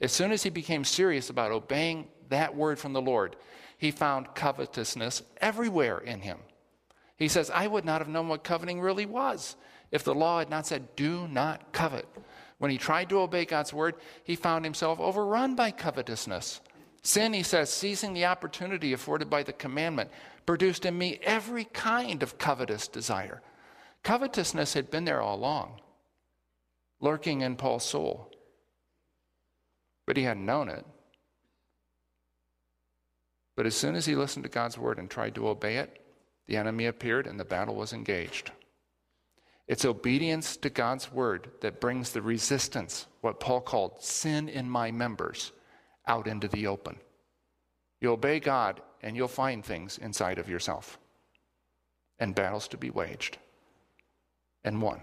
As 0.00 0.12
soon 0.12 0.30
as 0.30 0.42
he 0.42 0.50
became 0.50 0.84
serious 0.84 1.30
about 1.30 1.52
obeying 1.52 2.06
that 2.30 2.54
word 2.54 2.78
from 2.78 2.92
the 2.92 3.02
Lord, 3.02 3.36
he 3.78 3.90
found 3.90 4.34
covetousness 4.34 5.22
everywhere 5.40 5.98
in 5.98 6.20
him. 6.20 6.38
He 7.16 7.28
says, 7.28 7.50
I 7.50 7.66
would 7.66 7.84
not 7.84 8.00
have 8.00 8.08
known 8.08 8.28
what 8.28 8.44
coveting 8.44 8.80
really 8.80 9.06
was 9.06 9.56
if 9.90 10.04
the 10.04 10.14
law 10.14 10.38
had 10.38 10.50
not 10.50 10.66
said, 10.66 10.94
Do 10.96 11.28
not 11.28 11.72
covet. 11.72 12.06
When 12.58 12.70
he 12.70 12.78
tried 12.78 13.08
to 13.10 13.20
obey 13.20 13.44
God's 13.44 13.72
word, 13.72 13.94
he 14.24 14.34
found 14.34 14.64
himself 14.64 14.98
overrun 14.98 15.54
by 15.54 15.70
covetousness. 15.70 16.60
Sin, 17.02 17.32
he 17.32 17.42
says, 17.42 17.70
seizing 17.70 18.14
the 18.14 18.24
opportunity 18.24 18.92
afforded 18.92 19.30
by 19.30 19.42
the 19.42 19.52
commandment, 19.52 20.10
produced 20.44 20.84
in 20.84 20.96
me 20.96 21.20
every 21.22 21.64
kind 21.64 22.22
of 22.22 22.38
covetous 22.38 22.88
desire. 22.88 23.42
Covetousness 24.02 24.74
had 24.74 24.90
been 24.90 25.04
there 25.04 25.20
all 25.20 25.36
along, 25.36 25.80
lurking 27.00 27.42
in 27.42 27.56
Paul's 27.56 27.84
soul, 27.84 28.32
but 30.06 30.16
he 30.16 30.24
hadn't 30.24 30.46
known 30.46 30.68
it. 30.68 30.84
But 33.56 33.66
as 33.66 33.74
soon 33.74 33.94
as 33.94 34.06
he 34.06 34.14
listened 34.14 34.44
to 34.44 34.50
God's 34.50 34.78
word 34.78 34.98
and 34.98 35.10
tried 35.10 35.34
to 35.34 35.48
obey 35.48 35.78
it, 35.78 36.00
the 36.46 36.56
enemy 36.56 36.86
appeared 36.86 37.26
and 37.26 37.40
the 37.40 37.44
battle 37.44 37.74
was 37.74 37.92
engaged. 37.92 38.52
It's 39.66 39.84
obedience 39.84 40.56
to 40.58 40.70
God's 40.70 41.10
word 41.10 41.50
that 41.60 41.80
brings 41.80 42.12
the 42.12 42.22
resistance, 42.22 43.06
what 43.22 43.40
Paul 43.40 43.60
called 43.60 44.02
sin 44.02 44.48
in 44.48 44.70
my 44.70 44.92
members 44.92 45.50
out 46.06 46.28
into 46.28 46.46
the 46.46 46.68
open. 46.68 46.98
You 48.00 48.12
obey 48.12 48.38
God, 48.38 48.80
and 49.02 49.16
you'll 49.16 49.26
find 49.26 49.64
things 49.64 49.98
inside 49.98 50.38
of 50.38 50.48
yourself 50.48 50.98
and 52.18 52.34
battles 52.34 52.68
to 52.68 52.76
be 52.76 52.90
waged 52.90 53.38
and 54.62 54.80
won. 54.80 55.00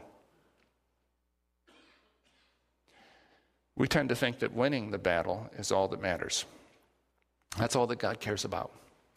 We 3.75 3.87
tend 3.87 4.09
to 4.09 4.15
think 4.15 4.39
that 4.39 4.53
winning 4.53 4.91
the 4.91 4.97
battle 4.97 5.49
is 5.57 5.71
all 5.71 5.87
that 5.89 6.01
matters. 6.01 6.45
That's 7.57 7.75
all 7.75 7.87
that 7.87 7.99
God 7.99 8.19
cares 8.19 8.45
about. 8.45 8.71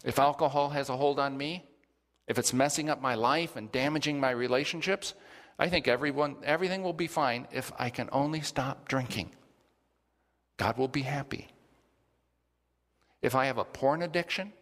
If 0.05 0.19
alcohol 0.19 0.71
has 0.71 0.89
a 0.89 0.97
hold 0.97 1.19
on 1.19 1.37
me, 1.37 1.65
if 2.29 2.39
it's 2.39 2.53
messing 2.53 2.91
up 2.91 3.01
my 3.01 3.15
life 3.15 3.57
and 3.57 3.71
damaging 3.73 4.21
my 4.21 4.31
relationships, 4.31 5.15
I 5.59 5.69
think 5.69 5.89
everyone, 5.89 6.37
everything 6.45 6.83
will 6.83 6.93
be 6.93 7.07
fine 7.07 7.47
if 7.51 7.73
I 7.79 7.89
can 7.89 8.09
only 8.13 8.41
stop 8.41 8.89
drinking. 8.89 9.31
God 10.59 10.77
will 10.77 10.89
be 10.89 11.03
happy. 11.03 11.49
If 13.23 13.35
I 13.35 13.47
have 13.47 13.59
a 13.59 13.65
porn 13.65 14.03
addiction, 14.03 14.53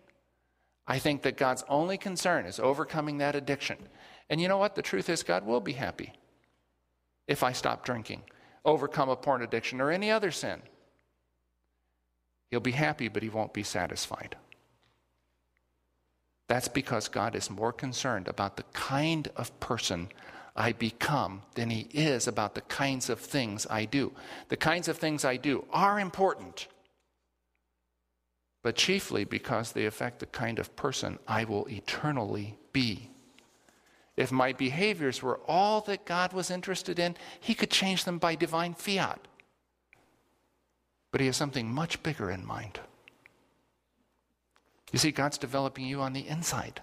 I 0.87 0.99
think 0.99 1.23
that 1.23 1.37
God's 1.37 1.65
only 1.69 1.99
concern 1.99 2.47
is 2.47 2.61
overcoming 2.61 3.19
that 3.19 3.35
addiction. 3.35 3.79
And 4.31 4.41
you 4.41 4.49
know 4.49 4.59
what? 4.59 4.75
The 4.75 4.83
truth 4.83 5.09
is, 5.09 5.23
God 5.23 5.45
will 5.45 5.61
be 5.61 5.73
happy 5.73 6.13
if 7.27 7.43
I 7.43 7.53
stop 7.53 7.85
drinking, 7.85 8.23
overcome 8.65 9.09
a 9.09 9.17
porn 9.17 9.43
addiction, 9.43 9.81
or 9.81 9.91
any 9.91 10.11
other 10.11 10.31
sin. 10.31 10.63
He'll 12.51 12.61
be 12.61 12.73
happy, 12.73 13.09
but 13.09 13.23
he 13.23 13.29
won't 13.29 13.53
be 13.53 13.63
satisfied. 13.63 14.37
That's 16.47 16.69
because 16.69 17.09
God 17.09 17.35
is 17.35 17.51
more 17.51 17.73
concerned 17.73 18.29
about 18.29 18.57
the 18.57 18.65
kind 18.75 19.29
of 19.37 19.59
person 19.61 20.09
I 20.55 20.73
become 20.73 21.43
than 21.55 21.71
he 21.71 21.89
is 21.93 22.29
about 22.29 22.55
the 22.55 22.61
kinds 22.63 23.09
of 23.09 23.19
things 23.19 23.67
I 23.69 23.87
do. 23.87 24.13
The 24.51 24.57
kinds 24.57 24.89
of 24.89 24.99
things 24.99 25.25
I 25.25 25.37
do 25.37 25.65
are 25.73 25.99
important 25.99 26.69
but 28.65 28.77
chiefly 28.77 29.25
because 29.25 29.73
they 29.73 29.85
affect 29.85 30.19
the 30.19 30.27
kind 30.27 30.59
of 30.59 30.75
person 30.75 31.19
I 31.29 31.45
will 31.45 31.69
eternally 31.69 32.57
be. 32.73 33.11
If 34.17 34.33
my 34.33 34.55
behaviors 34.55 35.23
were 35.23 35.39
all 35.47 35.83
that 35.83 36.07
God 36.07 36.33
was 36.33 36.51
interested 36.51 36.99
in, 36.99 37.15
He 37.39 37.55
could 37.55 37.71
change 37.71 38.05
them 38.05 38.19
by 38.19 38.35
divine 38.35 38.73
fiat. 38.73 39.29
But 41.15 41.21
He 41.21 41.29
has 41.29 41.37
something 41.37 41.73
much 41.73 42.03
bigger 42.03 42.29
in 42.29 42.45
mind. 42.45 42.81
You 44.91 44.99
see, 44.99 45.13
God's 45.13 45.39
developing 45.39 45.87
you 45.87 46.01
on 46.01 46.13
the 46.13 46.27
inside. 46.27 46.81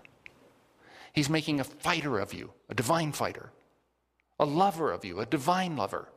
He's 1.11 1.29
making 1.29 1.59
a 1.59 1.65
fighter 1.65 2.17
of 2.17 2.33
you, 2.33 2.51
a 2.69 2.73
divine 2.73 3.11
fighter, 3.11 3.51
a 4.39 4.45
lover 4.45 4.89
of 4.93 5.03
you, 5.03 5.19
a 5.19 5.25
divine 5.25 5.75
lover. 5.75 6.07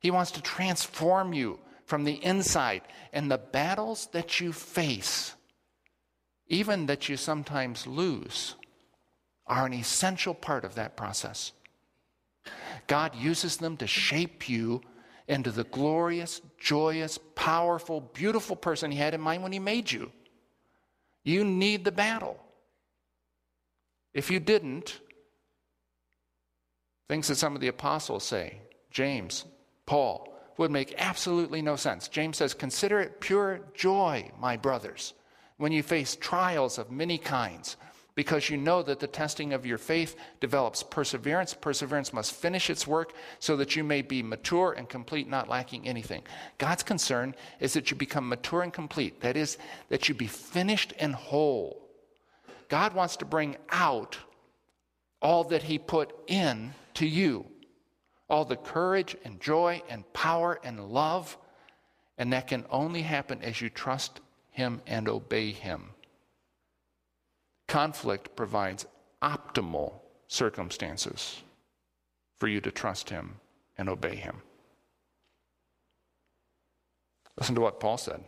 He 0.00 0.10
wants 0.10 0.30
to 0.30 0.40
transform 0.40 1.34
you 1.34 1.58
from 1.84 2.04
the 2.04 2.24
inside. 2.24 2.80
And 3.12 3.30
the 3.30 3.36
battles 3.36 4.08
that 4.12 4.40
you 4.40 4.54
face, 4.54 5.34
even 6.46 6.86
that 6.86 7.10
you 7.10 7.18
sometimes 7.18 7.86
lose, 7.86 8.54
are 9.46 9.66
an 9.66 9.74
essential 9.74 10.32
part 10.32 10.64
of 10.64 10.76
that 10.76 10.96
process. 10.96 11.52
God 12.86 13.14
uses 13.14 13.58
them 13.58 13.76
to 13.76 13.86
shape 13.86 14.48
you 14.48 14.80
into 15.28 15.52
the 15.52 15.64
glorious, 15.64 16.40
joyous, 16.58 17.16
powerful, 17.40 18.02
beautiful 18.12 18.54
person 18.54 18.90
He 18.90 18.98
had 18.98 19.14
in 19.14 19.20
mind 19.20 19.42
when 19.42 19.50
He 19.50 19.58
made 19.58 19.90
you. 19.90 20.12
You 21.24 21.42
need 21.42 21.86
the 21.86 21.90
battle. 21.90 22.38
If 24.12 24.30
you 24.30 24.40
didn't, 24.40 25.00
things 27.08 27.28
that 27.28 27.36
some 27.36 27.54
of 27.54 27.62
the 27.62 27.68
apostles 27.68 28.24
say, 28.24 28.60
James, 28.90 29.46
Paul, 29.86 30.28
would 30.58 30.70
make 30.70 30.94
absolutely 30.98 31.62
no 31.62 31.76
sense. 31.76 32.08
James 32.08 32.36
says, 32.36 32.52
Consider 32.52 33.00
it 33.00 33.20
pure 33.20 33.60
joy, 33.72 34.30
my 34.38 34.58
brothers, 34.58 35.14
when 35.56 35.72
you 35.72 35.82
face 35.82 36.16
trials 36.16 36.76
of 36.76 36.90
many 36.90 37.16
kinds, 37.16 37.76
because 38.14 38.50
you 38.50 38.56
know 38.56 38.82
that 38.82 39.00
the 39.00 39.06
testing 39.06 39.52
of 39.52 39.64
your 39.64 39.78
faith 39.78 40.16
develops 40.40 40.82
perseverance. 40.82 41.54
Perseverance 41.54 42.12
must 42.12 42.34
finish 42.34 42.70
its 42.70 42.86
work 42.86 43.12
so 43.38 43.56
that 43.56 43.76
you 43.76 43.84
may 43.84 44.02
be 44.02 44.22
mature 44.22 44.72
and 44.72 44.88
complete, 44.88 45.28
not 45.28 45.48
lacking 45.48 45.86
anything. 45.86 46.22
God's 46.58 46.82
concern 46.82 47.34
is 47.60 47.72
that 47.74 47.90
you 47.90 47.96
become 47.96 48.28
mature 48.28 48.62
and 48.62 48.72
complete, 48.72 49.20
that 49.20 49.36
is, 49.36 49.58
that 49.88 50.08
you 50.08 50.14
be 50.14 50.26
finished 50.26 50.92
and 50.98 51.14
whole. 51.14 51.88
God 52.68 52.94
wants 52.94 53.16
to 53.16 53.24
bring 53.24 53.56
out 53.70 54.18
all 55.22 55.44
that 55.44 55.64
He 55.64 55.78
put 55.78 56.12
in 56.28 56.74
to 56.94 57.06
you 57.06 57.46
all 58.30 58.44
the 58.44 58.56
courage 58.56 59.16
and 59.24 59.40
joy 59.40 59.82
and 59.90 60.10
power 60.12 60.58
and 60.62 60.88
love. 60.88 61.36
And 62.16 62.32
that 62.32 62.46
can 62.46 62.64
only 62.70 63.02
happen 63.02 63.42
as 63.42 63.60
you 63.60 63.68
trust 63.68 64.20
Him 64.52 64.80
and 64.86 65.08
obey 65.08 65.50
Him. 65.50 65.90
Conflict 67.70 68.34
provides 68.34 68.84
optimal 69.22 69.92
circumstances 70.26 71.40
for 72.36 72.48
you 72.48 72.60
to 72.60 72.72
trust 72.72 73.10
Him 73.10 73.36
and 73.78 73.88
obey 73.88 74.16
Him. 74.16 74.42
Listen 77.38 77.54
to 77.54 77.60
what 77.60 77.78
Paul 77.78 77.96
said. 77.96 78.24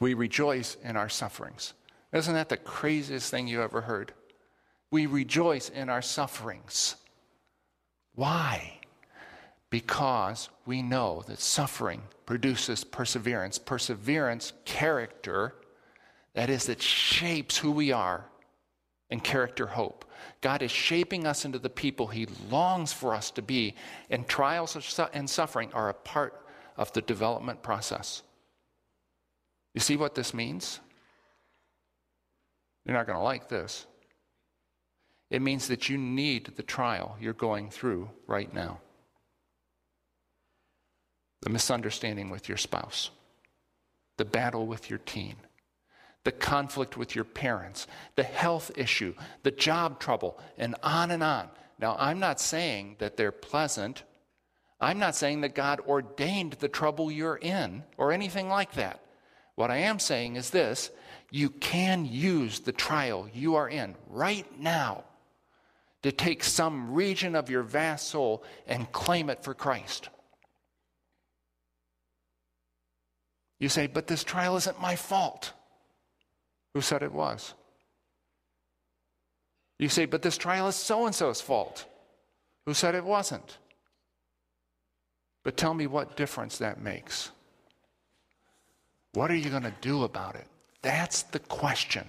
We 0.00 0.14
rejoice 0.14 0.78
in 0.82 0.96
our 0.96 1.10
sufferings. 1.10 1.74
Isn't 2.14 2.32
that 2.32 2.48
the 2.48 2.56
craziest 2.56 3.30
thing 3.30 3.46
you 3.46 3.62
ever 3.62 3.82
heard? 3.82 4.14
We 4.90 5.04
rejoice 5.04 5.68
in 5.68 5.90
our 5.90 6.00
sufferings. 6.00 6.96
Why? 8.14 8.80
because 9.70 10.48
we 10.66 10.82
know 10.82 11.22
that 11.28 11.38
suffering 11.38 12.02
produces 12.26 12.84
perseverance. 12.84 13.58
Perseverance, 13.58 14.52
character, 14.64 15.54
that 16.34 16.50
is, 16.50 16.66
that 16.66 16.80
shapes 16.80 17.56
who 17.56 17.70
we 17.70 17.92
are, 17.92 18.24
and 19.10 19.22
character, 19.22 19.66
hope. 19.66 20.04
God 20.40 20.62
is 20.62 20.70
shaping 20.70 21.26
us 21.26 21.44
into 21.44 21.58
the 21.58 21.68
people 21.68 22.06
He 22.06 22.26
longs 22.48 22.92
for 22.92 23.14
us 23.14 23.30
to 23.32 23.42
be, 23.42 23.74
and 24.08 24.26
trials 24.28 24.98
and 25.12 25.28
suffering 25.28 25.72
are 25.72 25.88
a 25.88 25.94
part 25.94 26.46
of 26.76 26.92
the 26.92 27.02
development 27.02 27.62
process. 27.62 28.22
You 29.74 29.80
see 29.80 29.96
what 29.96 30.14
this 30.14 30.32
means? 30.32 30.80
You're 32.84 32.96
not 32.96 33.06
going 33.06 33.18
to 33.18 33.24
like 33.24 33.48
this. 33.48 33.86
It 35.30 35.42
means 35.42 35.68
that 35.68 35.88
you 35.88 35.98
need 35.98 36.52
the 36.56 36.62
trial 36.62 37.16
you're 37.20 37.32
going 37.32 37.70
through 37.70 38.10
right 38.26 38.52
now 38.52 38.80
the 41.42 41.50
misunderstanding 41.50 42.28
with 42.28 42.48
your 42.48 42.58
spouse, 42.58 43.10
the 44.18 44.24
battle 44.24 44.66
with 44.66 44.90
your 44.90 44.98
teen, 45.00 45.36
the 46.24 46.32
conflict 46.32 46.96
with 46.96 47.14
your 47.14 47.24
parents, 47.24 47.86
the 48.14 48.22
health 48.22 48.70
issue, 48.76 49.14
the 49.42 49.50
job 49.50 49.98
trouble, 49.98 50.38
and 50.58 50.74
on 50.82 51.10
and 51.10 51.22
on. 51.22 51.48
Now, 51.78 51.96
I'm 51.98 52.20
not 52.20 52.40
saying 52.40 52.96
that 52.98 53.16
they're 53.16 53.32
pleasant. 53.32 54.02
I'm 54.80 54.98
not 54.98 55.16
saying 55.16 55.40
that 55.42 55.54
God 55.54 55.80
ordained 55.80 56.54
the 56.54 56.68
trouble 56.68 57.10
you're 57.10 57.36
in 57.36 57.84
or 57.96 58.12
anything 58.12 58.48
like 58.48 58.72
that. 58.72 59.00
What 59.54 59.70
I 59.70 59.78
am 59.78 59.98
saying 59.98 60.36
is 60.36 60.50
this 60.50 60.90
you 61.30 61.50
can 61.50 62.04
use 62.04 62.60
the 62.60 62.72
trial 62.72 63.28
you 63.32 63.54
are 63.54 63.68
in 63.68 63.94
right 64.08 64.46
now 64.58 65.04
to 66.02 66.12
take 66.12 66.42
some 66.42 66.92
region 66.92 67.34
of 67.34 67.50
your 67.50 67.62
vast 67.62 68.08
soul 68.08 68.42
and 68.66 68.90
claim 68.90 69.30
it 69.30 69.44
for 69.44 69.54
Christ. 69.54 70.08
You 73.58 73.68
say, 73.68 73.86
but 73.86 74.06
this 74.06 74.24
trial 74.24 74.56
isn't 74.56 74.80
my 74.80 74.96
fault. 74.96 75.52
Who 76.74 76.80
said 76.80 77.02
it 77.02 77.12
was? 77.12 77.54
You 79.78 79.88
say, 79.88 80.04
but 80.04 80.22
this 80.22 80.36
trial 80.36 80.68
is 80.68 80.76
so 80.76 81.06
and 81.06 81.14
so's 81.14 81.40
fault. 81.40 81.86
Who 82.66 82.74
said 82.74 82.94
it 82.94 83.04
wasn't? 83.04 83.58
But 85.42 85.56
tell 85.56 85.74
me 85.74 85.86
what 85.86 86.16
difference 86.16 86.58
that 86.58 86.82
makes. 86.82 87.30
What 89.14 89.30
are 89.30 89.36
you 89.36 89.50
going 89.50 89.62
to 89.62 89.74
do 89.80 90.04
about 90.04 90.36
it? 90.36 90.46
That's 90.82 91.22
the 91.22 91.38
question. 91.38 92.06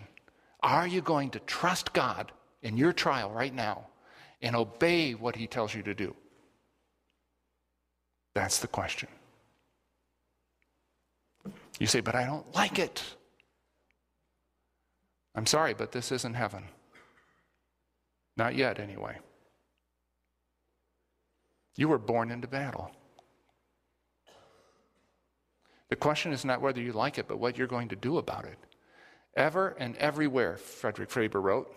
Are 0.61 0.85
you 0.85 1.01
going 1.01 1.29
to 1.31 1.39
trust 1.39 1.93
God 1.93 2.31
in 2.61 2.77
your 2.77 2.93
trial 2.93 3.31
right 3.31 3.53
now 3.53 3.87
and 4.41 4.55
obey 4.55 5.13
what 5.13 5.35
He 5.35 5.47
tells 5.47 5.73
you 5.73 5.81
to 5.83 5.93
do? 5.93 6.15
That's 8.33 8.59
the 8.59 8.67
question. 8.67 9.09
You 11.79 11.87
say, 11.87 12.01
but 12.01 12.15
I 12.15 12.25
don't 12.25 12.53
like 12.53 12.79
it. 12.79 13.03
I'm 15.35 15.45
sorry, 15.45 15.73
but 15.73 15.91
this 15.91 16.11
isn't 16.11 16.33
heaven. 16.33 16.63
Not 18.37 18.55
yet, 18.55 18.79
anyway. 18.79 19.17
You 21.75 21.87
were 21.87 21.97
born 21.97 22.31
into 22.31 22.47
battle. 22.47 22.91
The 25.89 25.95
question 25.95 26.31
is 26.31 26.45
not 26.45 26.61
whether 26.61 26.81
you 26.81 26.93
like 26.93 27.17
it, 27.17 27.27
but 27.27 27.39
what 27.39 27.57
you're 27.57 27.67
going 27.67 27.89
to 27.89 27.95
do 27.95 28.17
about 28.17 28.45
it. 28.45 28.57
Ever 29.35 29.75
and 29.79 29.95
everywhere, 29.97 30.57
Frederick 30.57 31.09
Faber 31.09 31.41
wrote, 31.41 31.73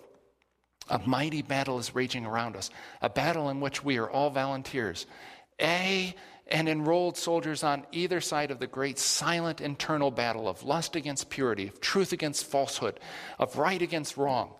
a 0.89 0.99
mighty 0.99 1.43
battle 1.43 1.79
is 1.79 1.95
raging 1.95 2.27
around 2.27 2.57
us, 2.57 2.71
a 3.01 3.09
battle 3.09 3.49
in 3.49 3.61
which 3.61 3.83
we 3.83 3.99
are 3.99 4.11
all 4.11 4.31
volunteers. 4.31 5.07
A 5.61 6.15
and 6.47 6.69
enrolled 6.69 7.17
soldiers 7.17 7.63
on 7.63 7.87
either 7.91 8.21
side 8.21 8.51
of 8.51 8.59
the 8.59 8.67
great 8.67 8.99
silent 8.99 9.61
internal 9.61 10.11
battle 10.11 10.49
of 10.49 10.63
lust 10.63 10.95
against 10.95 11.31
purity, 11.31 11.69
of 11.69 11.81
truth 11.81 12.13
against 12.13 12.47
falsehood, 12.47 13.01
of 13.39 13.57
right 13.57 13.81
against 13.81 14.17
wrong. 14.17 14.55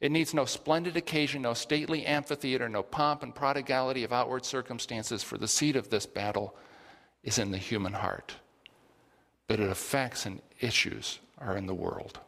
It 0.00 0.12
needs 0.12 0.34
no 0.34 0.44
splendid 0.44 0.96
occasion, 0.96 1.42
no 1.42 1.54
stately 1.54 2.04
amphitheater, 2.04 2.68
no 2.68 2.82
pomp 2.82 3.22
and 3.22 3.34
prodigality 3.34 4.04
of 4.04 4.12
outward 4.12 4.44
circumstances, 4.44 5.22
for 5.22 5.38
the 5.38 5.48
seat 5.48 5.76
of 5.76 5.90
this 5.90 6.06
battle 6.06 6.54
is 7.22 7.38
in 7.38 7.50
the 7.50 7.58
human 7.58 7.92
heart. 7.92 8.34
But 9.46 9.60
its 9.60 9.70
effects 9.70 10.26
and 10.26 10.42
issues 10.60 11.20
are 11.38 11.56
in 11.56 11.66
the 11.66 11.74
world. 11.74 12.18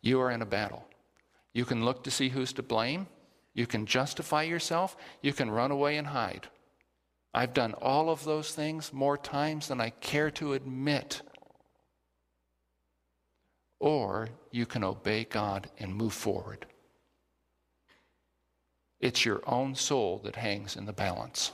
You 0.00 0.20
are 0.20 0.30
in 0.30 0.42
a 0.42 0.46
battle. 0.46 0.86
You 1.52 1.64
can 1.64 1.84
look 1.84 2.04
to 2.04 2.10
see 2.10 2.28
who's 2.28 2.52
to 2.54 2.62
blame. 2.62 3.08
You 3.52 3.66
can 3.66 3.84
justify 3.84 4.44
yourself. 4.44 4.96
You 5.22 5.32
can 5.32 5.50
run 5.50 5.72
away 5.72 5.96
and 5.96 6.06
hide. 6.06 6.48
I've 7.34 7.54
done 7.54 7.74
all 7.74 8.10
of 8.10 8.24
those 8.24 8.52
things 8.52 8.92
more 8.92 9.18
times 9.18 9.68
than 9.68 9.80
I 9.80 9.90
care 9.90 10.30
to 10.32 10.54
admit. 10.54 11.22
Or 13.80 14.28
you 14.50 14.66
can 14.66 14.82
obey 14.82 15.24
God 15.24 15.70
and 15.78 15.94
move 15.94 16.14
forward. 16.14 16.66
It's 19.00 19.24
your 19.24 19.42
own 19.46 19.74
soul 19.74 20.20
that 20.24 20.36
hangs 20.36 20.76
in 20.76 20.86
the 20.86 20.92
balance. 20.92 21.52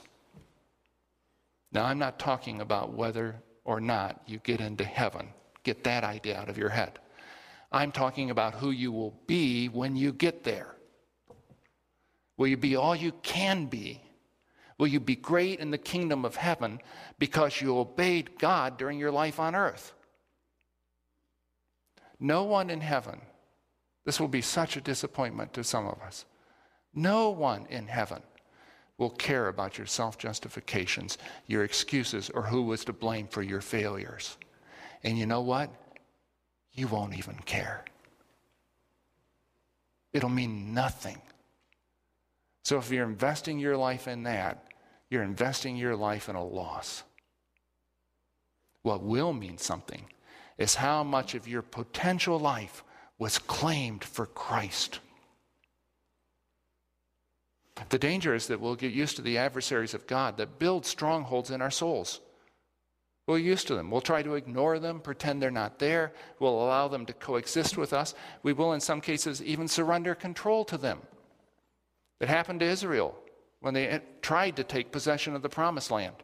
Now, 1.71 1.85
I'm 1.85 1.99
not 1.99 2.17
talking 2.17 2.61
about 2.61 2.93
whether 2.93 3.35
or 3.65 3.81
not 3.81 4.21
you 4.25 4.39
get 4.39 4.61
into 4.61 4.85
heaven. 4.85 5.27
Get 5.63 5.83
that 5.83 6.03
idea 6.03 6.37
out 6.37 6.49
of 6.49 6.57
your 6.57 6.69
head. 6.69 6.99
I'm 7.71 7.91
talking 7.91 8.31
about 8.31 8.53
who 8.53 8.71
you 8.71 8.91
will 8.91 9.19
be 9.27 9.67
when 9.67 9.95
you 9.95 10.13
get 10.13 10.43
there. 10.43 10.75
Will 12.37 12.47
you 12.47 12.57
be 12.57 12.75
all 12.75 12.95
you 12.95 13.11
can 13.23 13.65
be? 13.65 14.01
Will 14.77 14.87
you 14.87 14.99
be 14.99 15.15
great 15.15 15.59
in 15.59 15.71
the 15.71 15.77
kingdom 15.77 16.25
of 16.25 16.35
heaven 16.35 16.79
because 17.17 17.61
you 17.61 17.77
obeyed 17.77 18.37
God 18.37 18.77
during 18.77 18.99
your 18.99 19.11
life 19.11 19.39
on 19.39 19.55
earth? 19.55 19.93
No 22.19 22.43
one 22.43 22.69
in 22.69 22.81
heaven, 22.81 23.21
this 24.05 24.19
will 24.19 24.27
be 24.27 24.41
such 24.41 24.77
a 24.77 24.81
disappointment 24.81 25.53
to 25.53 25.63
some 25.63 25.87
of 25.87 26.01
us. 26.01 26.25
No 26.93 27.29
one 27.29 27.65
in 27.69 27.87
heaven 27.87 28.21
will 28.97 29.09
care 29.09 29.47
about 29.49 29.77
your 29.77 29.87
self 29.87 30.17
justifications, 30.17 31.17
your 31.47 31.63
excuses, 31.63 32.29
or 32.29 32.43
who 32.43 32.63
was 32.63 32.85
to 32.85 32.93
blame 32.93 33.27
for 33.27 33.41
your 33.41 33.61
failures. 33.61 34.37
And 35.03 35.17
you 35.17 35.25
know 35.25 35.41
what? 35.41 35.69
You 36.73 36.87
won't 36.87 37.17
even 37.17 37.35
care. 37.45 37.83
It'll 40.13 40.29
mean 40.29 40.73
nothing. 40.73 41.21
So 42.65 42.79
if 42.79 42.89
you're 42.89 43.05
investing 43.07 43.59
your 43.59 43.77
life 43.77 44.07
in 44.07 44.23
that, 44.23 44.65
you're 45.11 45.21
investing 45.21 45.77
your 45.77 45.95
life 45.95 46.27
in 46.29 46.35
a 46.35 46.43
loss. 46.43 47.03
What 48.81 49.03
will 49.03 49.33
mean 49.33 49.59
something 49.59 50.05
is 50.57 50.75
how 50.75 51.03
much 51.03 51.35
of 51.35 51.47
your 51.47 51.61
potential 51.61 52.39
life 52.39 52.83
was 53.19 53.37
claimed 53.37 54.03
for 54.03 54.25
Christ. 54.25 54.99
The 57.89 57.99
danger 57.99 58.33
is 58.33 58.47
that 58.47 58.59
we'll 58.59 58.75
get 58.75 58.93
used 58.93 59.17
to 59.17 59.21
the 59.21 59.37
adversaries 59.37 59.93
of 59.93 60.07
God 60.07 60.37
that 60.37 60.57
build 60.57 60.87
strongholds 60.87 61.51
in 61.51 61.61
our 61.61 61.71
souls. 61.71 62.19
We'll 63.27 63.37
get 63.37 63.45
used 63.45 63.67
to 63.67 63.75
them. 63.75 63.91
We'll 63.91 64.01
try 64.01 64.23
to 64.23 64.35
ignore 64.35 64.79
them, 64.79 65.01
pretend 65.01 65.39
they're 65.39 65.51
not 65.51 65.77
there. 65.77 66.13
We'll 66.39 66.63
allow 66.63 66.87
them 66.87 67.05
to 67.05 67.13
coexist 67.13 67.77
with 67.77 67.93
us. 67.93 68.15
We 68.41 68.53
will, 68.53 68.73
in 68.73 68.79
some 68.79 69.01
cases, 69.01 69.43
even 69.43 69.67
surrender 69.67 70.15
control 70.15 70.65
to 70.65 70.77
them. 70.77 71.01
It 72.19 72.29
happened 72.29 72.61
to 72.61 72.65
Israel 72.65 73.15
when 73.59 73.73
they 73.73 73.99
tried 74.21 74.55
to 74.57 74.63
take 74.63 74.91
possession 74.91 75.35
of 75.35 75.41
the 75.41 75.49
promised 75.49 75.91
land. 75.91 76.15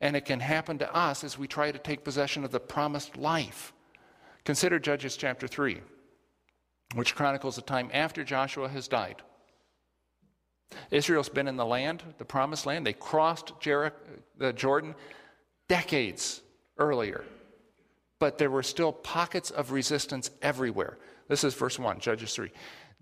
And 0.00 0.16
it 0.16 0.24
can 0.24 0.40
happen 0.40 0.78
to 0.78 0.94
us 0.94 1.24
as 1.24 1.38
we 1.38 1.46
try 1.46 1.70
to 1.70 1.78
take 1.78 2.04
possession 2.04 2.44
of 2.44 2.52
the 2.52 2.60
promised 2.60 3.16
life. 3.16 3.72
Consider 4.44 4.78
Judges 4.78 5.16
chapter 5.16 5.46
3, 5.46 5.80
which 6.94 7.14
chronicles 7.14 7.56
the 7.56 7.62
time 7.62 7.90
after 7.92 8.24
Joshua 8.24 8.68
has 8.68 8.88
died. 8.88 9.22
Israel's 10.90 11.28
been 11.28 11.48
in 11.48 11.56
the 11.56 11.66
land, 11.66 12.02
the 12.18 12.24
promised 12.24 12.64
land. 12.64 12.86
They 12.86 12.92
crossed 12.92 13.52
Jericho, 13.60 13.96
the 14.38 14.52
Jordan 14.52 14.94
decades 15.68 16.40
earlier. 16.78 17.24
But 18.18 18.38
there 18.38 18.50
were 18.50 18.62
still 18.62 18.92
pockets 18.92 19.50
of 19.50 19.72
resistance 19.72 20.30
everywhere. 20.40 20.98
This 21.30 21.44
is 21.44 21.54
verse 21.54 21.78
1, 21.78 22.00
Judges 22.00 22.34
3. 22.34 22.50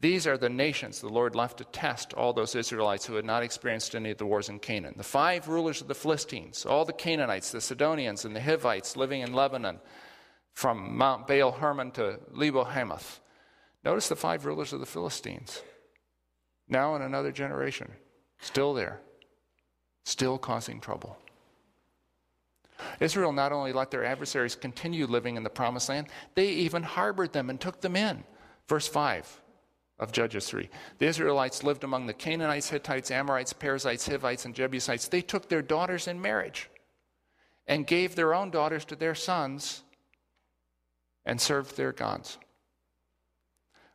These 0.01 0.27
are 0.27 0.37
the 0.37 0.51
nations 0.51 1.01
the 1.01 1.09
Lord 1.09 1.35
left 1.35 1.57
to 1.59 1.65
test 1.65 2.13
all 2.13 2.35
those 2.35 2.55
Israelites 2.55 3.07
who 3.07 3.15
had 3.15 3.25
not 3.25 3.43
experienced 3.43 3.95
any 3.95 4.11
of 4.11 4.19
the 4.19 4.27
wars 4.27 4.51
in 4.51 4.59
Canaan. 4.59 4.93
The 4.99 5.03
five 5.03 5.49
rulers 5.49 5.81
of 5.81 5.89
the 5.89 5.95
Philistines, 5.95 6.67
all 6.67 6.85
the 6.85 6.93
Canaanites, 6.93 7.51
the 7.51 7.63
Sidonians, 7.63 8.27
and 8.27 8.37
the 8.37 8.43
Hivites 8.43 8.99
living 8.99 9.23
in 9.23 9.33
Lebanon, 9.33 9.81
from 10.53 10.95
Mount 10.99 11.27
Baal 11.27 11.53
Hermon 11.53 11.91
to 11.93 12.21
Lebo 12.31 12.65
Hamath. 12.65 13.21
Notice 13.83 14.11
the 14.11 14.15
five 14.15 14.45
rulers 14.45 14.75
of 14.75 14.81
the 14.81 14.87
Philistines. 14.87 15.63
Now 16.69 16.97
in 16.97 17.01
another 17.01 17.33
generation, 17.33 17.93
still 18.41 18.75
there, 18.75 19.01
still 20.05 20.37
causing 20.37 20.81
trouble. 20.83 21.17
Israel 23.01 23.33
not 23.33 23.53
only 23.53 23.73
let 23.73 23.91
their 23.91 24.05
adversaries 24.05 24.55
continue 24.55 25.07
living 25.07 25.37
in 25.37 25.43
the 25.43 25.51
promised 25.51 25.89
land, 25.89 26.09
they 26.35 26.49
even 26.49 26.83
harbored 26.83 27.33
them 27.33 27.51
and 27.51 27.61
took 27.61 27.81
them 27.81 27.97
in. 27.97 28.25
Verse 28.67 28.89
5 28.89 29.41
of 29.99 30.13
Judges 30.13 30.49
3. 30.49 30.69
The 30.99 31.07
Israelites 31.07 31.65
lived 31.65 31.85
among 31.85 32.07
the 32.07 32.15
Canaanites, 32.15 32.71
Hittites, 32.71 33.11
Amorites, 33.11 33.53
Perizzites, 33.53 34.07
Hivites, 34.07 34.45
and 34.45 34.55
Jebusites. 34.55 35.09
They 35.09 35.23
took 35.23 35.49
their 35.49 35.63
daughters 35.63 36.07
in 36.07 36.21
marriage 36.21 36.71
and 37.67 37.87
gave 37.87 38.15
their 38.15 38.35
own 38.35 38.51
daughters 38.51 38.85
to 38.87 38.97
their 38.97 39.15
sons 39.15 39.83
and 41.25 41.41
served 41.41 41.77
their 41.77 41.93
gods. 41.93 42.39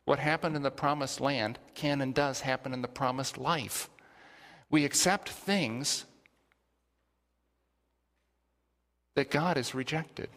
What 0.04 0.18
happened 0.18 0.54
in 0.54 0.62
the 0.62 0.70
promised 0.70 1.20
land 1.20 1.58
can 1.74 2.00
and 2.00 2.14
does 2.14 2.42
happen 2.42 2.74
in 2.74 2.82
the 2.82 2.88
promised 2.88 3.38
life. 3.38 3.88
We 4.70 4.84
accept 4.84 5.28
things 5.30 6.04
that 9.14 9.30
God 9.30 9.56
has 9.56 9.74
rejected. 9.74 10.28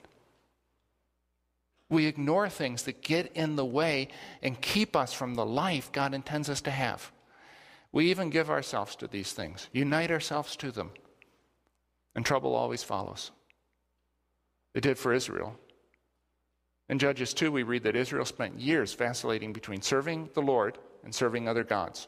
We 1.90 2.06
ignore 2.06 2.50
things 2.50 2.84
that 2.84 3.02
get 3.02 3.32
in 3.34 3.56
the 3.56 3.66
way 3.66 4.10
and 4.42 4.60
keep 4.60 4.96
us 4.96 5.14
from 5.14 5.36
the 5.36 5.46
life 5.46 5.92
God 5.92 6.14
intends 6.14 6.50
us 6.50 6.62
to 6.62 6.72
have. 6.72 7.12
We 7.92 8.10
even 8.12 8.30
give 8.30 8.50
ourselves 8.50 8.96
to 8.98 9.08
these 9.08 9.32
things, 9.32 9.70
unite 9.72 10.12
ourselves 10.12 10.56
to 10.58 10.72
them, 10.72 10.92
and 12.14 12.26
trouble 12.26 12.56
always 12.56 12.84
follows. 12.84 13.32
It 14.74 14.82
did 14.82 14.98
for 14.98 15.14
Israel. 15.14 15.58
In 16.90 17.00
Judges 17.00 17.34
2, 17.34 17.52
we 17.52 17.64
read 17.64 17.84
that 17.84 17.96
Israel 17.96 18.26
spent 18.26 18.60
years 18.60 18.94
vacillating 18.94 19.54
between 19.54 19.82
serving 19.82 20.30
the 20.34 20.42
Lord 20.42 20.78
and 21.04 21.16
serving 21.16 21.48
other 21.48 21.64
gods. 21.64 22.08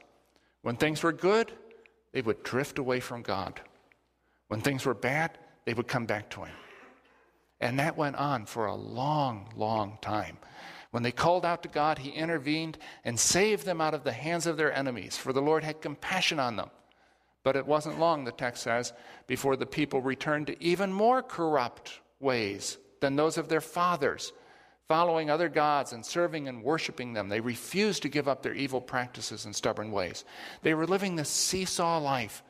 When 0.62 0.76
things 0.76 1.04
were 1.04 1.14
good, 1.14 1.52
they 2.12 2.22
would 2.22 2.44
drift 2.44 2.80
away 2.80 3.00
from 3.00 3.22
God. 3.22 3.60
When 4.48 4.62
things 4.62 4.86
were 4.86 4.94
bad, 4.94 5.38
they 5.70 5.76
would 5.76 5.88
come 5.88 6.08
back 6.08 6.28
to 6.32 6.42
Him. 6.42 6.56
And 7.62 7.78
that 7.78 7.96
went 7.96 8.16
on 8.16 8.48
for 8.48 8.66
a 8.66 8.74
long, 8.74 9.54
long 9.56 10.00
time. 10.02 10.40
When 10.90 11.04
they 11.04 11.12
called 11.12 11.46
out 11.46 11.62
to 11.62 11.70
God, 11.70 12.00
He 12.00 12.10
intervened 12.10 12.80
and 13.04 13.20
saved 13.20 13.68
them 13.68 13.80
out 13.80 13.94
of 13.94 14.04
the 14.04 14.12
hands 14.12 14.48
of 14.48 14.58
their 14.58 14.74
enemies, 14.74 15.16
for 15.16 15.32
the 15.32 15.44
Lord 15.44 15.64
had 15.64 15.80
compassion 15.80 16.40
on 16.40 16.56
them. 16.56 16.72
But 17.44 17.56
it 17.56 17.68
wasn't 17.68 18.00
long, 18.00 18.24
the 18.24 18.32
text 18.32 18.64
says, 18.64 18.94
before 19.28 19.56
the 19.56 19.68
people 19.68 20.02
returned 20.02 20.48
to 20.48 20.64
even 20.64 20.92
more 20.92 21.22
corrupt 21.22 22.00
ways 22.20 22.80
than 23.00 23.16
those 23.16 23.38
of 23.38 23.48
their 23.48 23.62
fathers, 23.62 24.34
following 24.88 25.30
other 25.30 25.50
gods 25.50 25.94
and 25.94 26.04
serving 26.04 26.48
and 26.48 26.64
worshiping 26.64 27.14
them. 27.14 27.30
They 27.30 27.42
refused 27.42 28.02
to 28.02 28.10
give 28.10 28.28
up 28.28 28.42
their 28.42 28.56
evil 28.56 28.82
practices 28.82 29.46
and 29.46 29.56
stubborn 29.56 29.92
ways. 29.92 30.26
They 30.64 30.74
were 30.74 30.88
living 30.88 31.16
this 31.16 31.30
seesaw 31.30 32.00
life. 32.00 32.42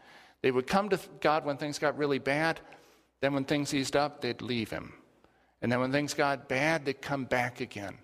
They 0.41 0.51
would 0.51 0.67
come 0.67 0.87
to 0.87 0.99
God 1.19 1.43
when 1.43 1.57
things 1.57 1.79
got 1.79 1.97
really 1.97 2.19
bad. 2.19 2.61
Then, 3.21 3.33
when 3.33 3.45
things 3.45 3.73
eased 3.73 3.95
up, 3.95 4.21
they'd 4.21 4.41
leave 4.41 4.69
Him. 4.69 4.93
And 5.61 5.71
then 5.71 5.79
when 5.79 5.91
things 5.91 6.13
got 6.13 6.47
bad, 6.47 6.85
they'd 6.85 7.01
come 7.01 7.25
back 7.25 7.59
again. 7.59 7.97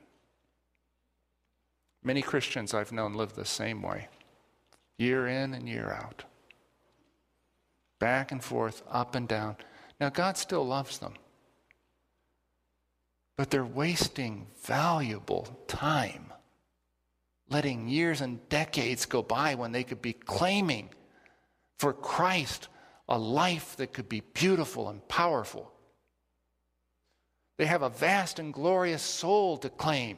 Many 2.04 2.21
Christians 2.21 2.73
I've 2.73 2.91
known 2.91 3.13
live 3.13 3.34
the 3.34 3.45
same 3.45 3.82
way, 3.82 4.10
year 4.97 5.28
in 5.28 5.54
and 5.54 5.67
year 5.67 5.91
out. 5.91 6.23
Back 7.99 8.32
and 8.32 8.43
forth, 8.43 8.84
up 8.91 9.15
and 9.15 9.28
down. 9.28 9.56
Now, 9.99 10.10
God 10.10 10.38
still 10.38 10.65
loves 10.65 10.99
them. 10.99 11.13
But 13.38 13.49
they're 13.49 13.65
wasting 13.65 14.47
valuable 14.63 15.47
time, 15.67 16.32
letting 17.49 17.88
years 17.88 18.21
and 18.21 18.47
decades 18.49 19.06
go 19.06 19.21
by 19.23 19.56
when 19.56 19.71
they 19.71 19.84
could 19.84 20.01
be 20.01 20.13
claiming 20.13 20.89
for 21.78 21.91
Christ 21.91 22.67
a 23.08 23.18
life 23.18 23.76
that 23.78 23.94
could 23.94 24.10
be 24.10 24.22
beautiful 24.34 24.89
and 24.89 25.08
powerful. 25.08 25.72
They 27.58 27.65
have 27.65 27.84
a 27.84 27.89
vast 27.89 28.39
and 28.39 28.54
glorious 28.54 29.02
soul 29.02 29.58
to 29.58 29.70
claim. 29.70 30.18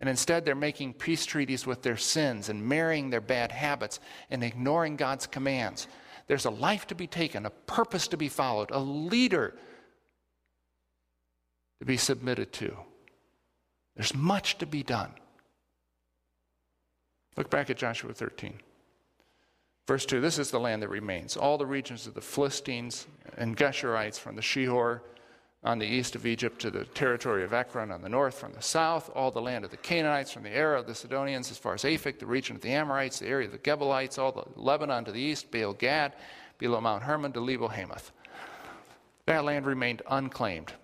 And 0.00 0.08
instead, 0.08 0.44
they're 0.44 0.54
making 0.54 0.94
peace 0.94 1.24
treaties 1.26 1.66
with 1.66 1.82
their 1.82 1.96
sins 1.96 2.48
and 2.48 2.66
marrying 2.66 3.10
their 3.10 3.20
bad 3.20 3.52
habits 3.52 4.00
and 4.30 4.42
ignoring 4.42 4.96
God's 4.96 5.26
commands. 5.26 5.86
There's 6.26 6.46
a 6.46 6.50
life 6.50 6.86
to 6.88 6.94
be 6.94 7.06
taken, 7.06 7.46
a 7.46 7.50
purpose 7.50 8.08
to 8.08 8.16
be 8.16 8.28
followed, 8.28 8.70
a 8.70 8.78
leader 8.78 9.54
to 11.80 11.84
be 11.84 11.96
submitted 11.96 12.52
to. 12.54 12.76
There's 13.96 14.14
much 14.14 14.58
to 14.58 14.66
be 14.66 14.82
done. 14.82 15.12
Look 17.36 17.50
back 17.50 17.70
at 17.70 17.76
Joshua 17.76 18.12
13. 18.12 18.58
Verse 19.86 20.06
2 20.06 20.20
This 20.20 20.38
is 20.38 20.50
the 20.50 20.60
land 20.60 20.82
that 20.82 20.88
remains. 20.88 21.36
All 21.36 21.58
the 21.58 21.66
regions 21.66 22.06
of 22.06 22.14
the 22.14 22.20
Philistines 22.20 23.06
and 23.36 23.56
Geshurites 23.56 24.18
from 24.18 24.36
the 24.36 24.42
Shihor 24.42 25.00
on 25.62 25.78
the 25.78 25.86
east 25.86 26.14
of 26.14 26.26
Egypt 26.26 26.60
to 26.60 26.70
the 26.70 26.84
territory 26.84 27.42
of 27.42 27.54
Ekron 27.54 27.90
on 27.90 28.02
the 28.02 28.08
north, 28.08 28.38
from 28.38 28.52
the 28.52 28.62
south, 28.62 29.10
all 29.14 29.30
the 29.30 29.40
land 29.40 29.64
of 29.64 29.70
the 29.70 29.78
Canaanites, 29.78 30.30
from 30.30 30.42
the 30.42 30.50
Arah 30.50 30.80
of 30.80 30.86
the 30.86 30.94
Sidonians 30.94 31.50
as 31.50 31.56
far 31.56 31.72
as 31.72 31.84
Aphek, 31.84 32.18
the 32.18 32.26
region 32.26 32.56
of 32.56 32.62
the 32.62 32.70
Amorites, 32.70 33.18
the 33.18 33.28
area 33.28 33.46
of 33.46 33.52
the 33.52 33.58
Gebalites, 33.58 34.18
all 34.18 34.30
the 34.30 34.44
Lebanon 34.56 35.06
to 35.06 35.12
the 35.12 35.20
east, 35.20 35.50
Baal 35.50 35.72
Gad, 35.72 36.12
below 36.58 36.80
Mount 36.80 37.02
Hermon 37.02 37.32
to 37.32 37.40
Lebo 37.40 37.68
Hamath. 37.68 38.12
That 39.26 39.44
land 39.44 39.64
remained 39.64 40.02
unclaimed, 40.08 40.74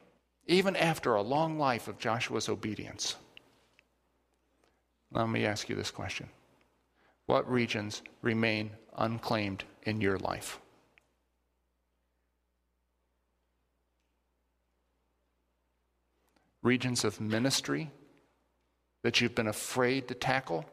even 0.47 0.75
after 0.77 1.15
a 1.15 1.23
long 1.23 1.59
life 1.59 1.87
of 1.87 1.99
Joshua's 1.99 2.49
obedience. 2.49 3.17
Let 5.13 5.29
me 5.29 5.45
ask 5.45 5.69
you 5.69 5.77
this 5.77 5.91
question 5.91 6.29
What 7.27 7.51
regions 7.51 8.01
remain 8.23 8.71
unclaimed 9.01 9.65
in 9.83 10.01
your 10.01 10.19
life? 10.19 10.61
regions 16.63 17.05
of 17.05 17.21
ministry 17.21 17.91
that 19.03 19.21
you've 19.21 19.35
been 19.35 19.47
afraid 19.47 20.09
to 20.09 20.15
tackle, 20.15 20.65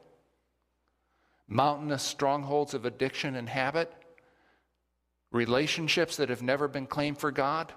mountainous 1.48 2.04
strongholds 2.04 2.74
of 2.74 2.86
addiction 2.86 3.36
and 3.36 3.48
habit, 3.48 3.92
relationships 5.32 6.18
that 6.18 6.30
have 6.30 6.44
never 6.44 6.68
been 6.68 6.88
claimed 6.88 7.18
for 7.18 7.32
God. 7.32 7.72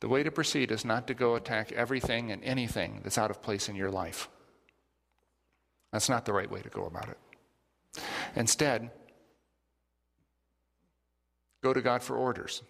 The 0.00 0.08
way 0.08 0.22
to 0.22 0.30
proceed 0.30 0.72
is 0.72 0.84
not 0.84 1.06
to 1.06 1.14
go 1.14 1.36
attack 1.36 1.70
everything 1.72 2.32
and 2.32 2.42
anything 2.42 3.00
that's 3.02 3.18
out 3.18 3.30
of 3.30 3.42
place 3.42 3.68
in 3.68 3.76
your 3.76 3.90
life. 3.90 4.28
That's 5.92 6.08
not 6.08 6.24
the 6.24 6.32
right 6.32 6.50
way 6.50 6.62
to 6.62 6.68
go 6.68 6.86
about 6.86 7.08
it. 7.08 7.18
Instead, 8.34 8.90
go 11.62 11.74
to 11.74 11.82
God 11.82 12.02
for 12.02 12.16
orders. 12.16 12.62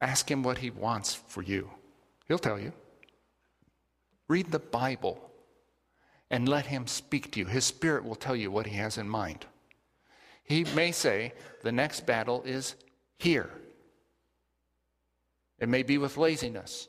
Ask 0.00 0.30
him 0.30 0.42
what 0.42 0.58
he 0.58 0.70
wants 0.70 1.14
for 1.14 1.42
you. 1.42 1.70
He'll 2.28 2.38
tell 2.38 2.58
you. 2.58 2.72
Read 4.28 4.50
the 4.50 4.58
Bible 4.58 5.30
and 6.30 6.48
let 6.48 6.66
him 6.66 6.86
speak 6.86 7.32
to 7.32 7.40
you. 7.40 7.46
His 7.46 7.64
spirit 7.64 8.04
will 8.04 8.14
tell 8.14 8.36
you 8.36 8.50
what 8.50 8.66
he 8.66 8.76
has 8.76 8.98
in 8.98 9.08
mind. 9.08 9.46
He 10.42 10.64
may 10.74 10.92
say, 10.92 11.32
the 11.62 11.72
next 11.72 12.06
battle 12.06 12.42
is 12.44 12.76
here. 13.18 13.50
It 15.58 15.68
may 15.68 15.82
be 15.82 15.98
with 15.98 16.16
laziness 16.16 16.88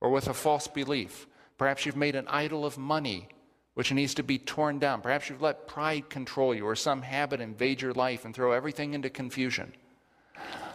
or 0.00 0.10
with 0.10 0.28
a 0.28 0.34
false 0.34 0.66
belief. 0.66 1.26
Perhaps 1.58 1.86
you've 1.86 1.96
made 1.96 2.16
an 2.16 2.28
idol 2.28 2.64
of 2.64 2.78
money 2.78 3.28
which 3.74 3.92
needs 3.92 4.14
to 4.14 4.22
be 4.22 4.38
torn 4.38 4.78
down. 4.78 5.02
Perhaps 5.02 5.28
you've 5.28 5.42
let 5.42 5.68
pride 5.68 6.08
control 6.08 6.54
you 6.54 6.64
or 6.64 6.74
some 6.74 7.02
habit 7.02 7.42
invade 7.42 7.82
your 7.82 7.92
life 7.92 8.24
and 8.24 8.34
throw 8.34 8.52
everything 8.52 8.94
into 8.94 9.10
confusion. 9.10 9.72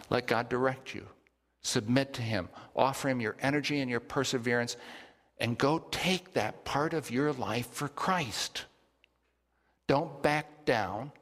Let 0.08 0.28
God 0.28 0.48
direct 0.48 0.94
you. 0.94 1.06
Submit 1.62 2.12
to 2.14 2.22
Him. 2.22 2.48
Offer 2.76 3.08
Him 3.08 3.20
your 3.20 3.36
energy 3.40 3.80
and 3.80 3.90
your 3.90 4.00
perseverance, 4.00 4.76
and 5.38 5.58
go 5.58 5.80
take 5.90 6.34
that 6.34 6.64
part 6.64 6.94
of 6.94 7.10
your 7.10 7.32
life 7.32 7.68
for 7.72 7.88
Christ. 7.88 8.66
Don't 9.88 10.22
back 10.22 10.64
down. 10.64 11.12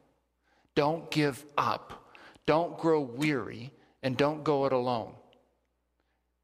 Don't 0.75 1.11
give 1.11 1.45
up. 1.57 2.15
Don't 2.47 2.77
grow 2.79 3.01
weary, 3.01 3.73
and 4.03 4.17
don't 4.17 4.45
go 4.45 4.67
it 4.67 4.73
alone. 4.73 5.15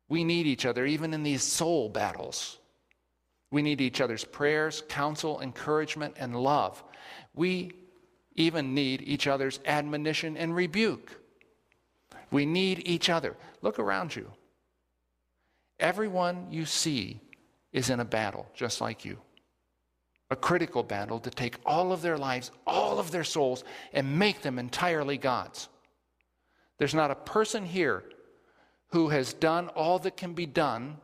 We 0.08 0.24
need 0.24 0.46
each 0.46 0.64
other, 0.64 0.86
even 0.86 1.12
in 1.12 1.22
these 1.22 1.42
soul 1.42 1.88
battles. 1.88 2.58
We 3.50 3.62
need 3.62 3.80
each 3.80 4.00
other's 4.00 4.24
prayers, 4.24 4.82
counsel, 4.88 5.40
encouragement, 5.40 6.16
and 6.18 6.36
love. 6.36 6.82
We 7.34 7.72
even 8.34 8.74
need 8.74 9.02
each 9.02 9.26
other's 9.26 9.60
admonition 9.64 10.36
and 10.36 10.54
rebuke. 10.54 11.20
We 12.30 12.44
need 12.44 12.82
each 12.84 13.08
other. 13.08 13.36
Look 13.62 13.78
around 13.78 14.14
you. 14.14 14.30
Everyone 15.78 16.48
you 16.50 16.64
see 16.64 17.20
is 17.72 17.90
in 17.90 18.00
a 18.00 18.04
battle, 18.04 18.46
just 18.54 18.80
like 18.80 19.04
you. 19.04 19.18
A 20.30 20.36
critical 20.36 20.82
battle 20.82 21.20
to 21.20 21.30
take 21.30 21.56
all 21.64 21.92
of 21.92 22.02
their 22.02 22.18
lives, 22.18 22.50
all 22.66 22.98
of 22.98 23.10
their 23.10 23.24
souls, 23.24 23.62
and 23.92 24.18
make 24.18 24.42
them 24.42 24.58
entirely 24.58 25.18
God's. 25.18 25.68
There's 26.78 26.94
not 26.94 27.10
a 27.10 27.14
person 27.14 27.64
here 27.64 28.02
who 28.88 29.08
has 29.10 29.32
done 29.32 29.68
all 29.68 29.98
that 30.00 30.16
can 30.16 30.32
be 30.32 30.46
done, 30.46 30.96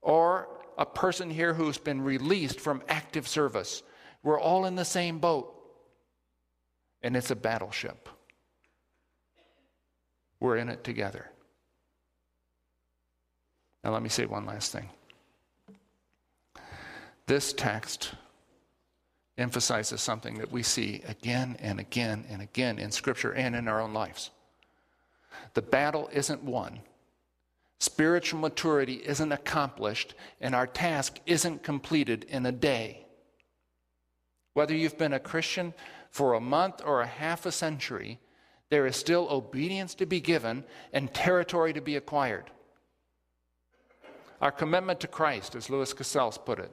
or 0.00 0.48
a 0.78 0.86
person 0.86 1.28
here 1.28 1.52
who's 1.52 1.76
been 1.76 2.00
released 2.00 2.60
from 2.60 2.82
active 2.88 3.26
service. 3.26 3.82
We're 4.22 4.40
all 4.40 4.64
in 4.64 4.76
the 4.76 4.84
same 4.84 5.18
boat, 5.18 5.52
and 7.02 7.16
it's 7.16 7.32
a 7.32 7.36
battleship. 7.36 8.08
We're 10.40 10.56
in 10.56 10.68
it 10.68 10.84
together. 10.84 11.28
Now, 13.82 13.92
let 13.92 14.02
me 14.02 14.08
say 14.08 14.24
one 14.26 14.46
last 14.46 14.72
thing. 14.72 14.88
This 17.26 17.52
text 17.52 18.12
emphasizes 19.36 20.00
something 20.00 20.38
that 20.38 20.50
we 20.50 20.62
see 20.62 21.02
again 21.06 21.56
and 21.60 21.78
again 21.78 22.24
and 22.30 22.40
again 22.40 22.78
in 22.78 22.90
Scripture 22.90 23.32
and 23.32 23.54
in 23.54 23.68
our 23.68 23.80
own 23.80 23.92
lives. 23.92 24.30
The 25.54 25.62
battle 25.62 26.08
isn't 26.12 26.42
won, 26.42 26.80
spiritual 27.78 28.40
maturity 28.40 28.94
isn't 28.94 29.32
accomplished, 29.32 30.14
and 30.40 30.54
our 30.54 30.66
task 30.66 31.20
isn't 31.26 31.62
completed 31.62 32.24
in 32.28 32.44
a 32.46 32.52
day. 32.52 33.06
Whether 34.54 34.74
you've 34.74 34.98
been 34.98 35.12
a 35.12 35.20
Christian 35.20 35.74
for 36.10 36.34
a 36.34 36.40
month 36.40 36.82
or 36.84 37.00
a 37.00 37.06
half 37.06 37.46
a 37.46 37.52
century, 37.52 38.18
there 38.70 38.86
is 38.86 38.96
still 38.96 39.28
obedience 39.30 39.94
to 39.94 40.06
be 40.06 40.20
given 40.20 40.64
and 40.92 41.12
territory 41.14 41.72
to 41.72 41.80
be 41.80 41.96
acquired. 41.96 42.50
Our 44.40 44.52
commitment 44.52 45.00
to 45.00 45.08
Christ, 45.08 45.54
as 45.54 45.70
Louis 45.70 45.92
Cassels 45.92 46.38
put 46.38 46.58
it, 46.58 46.72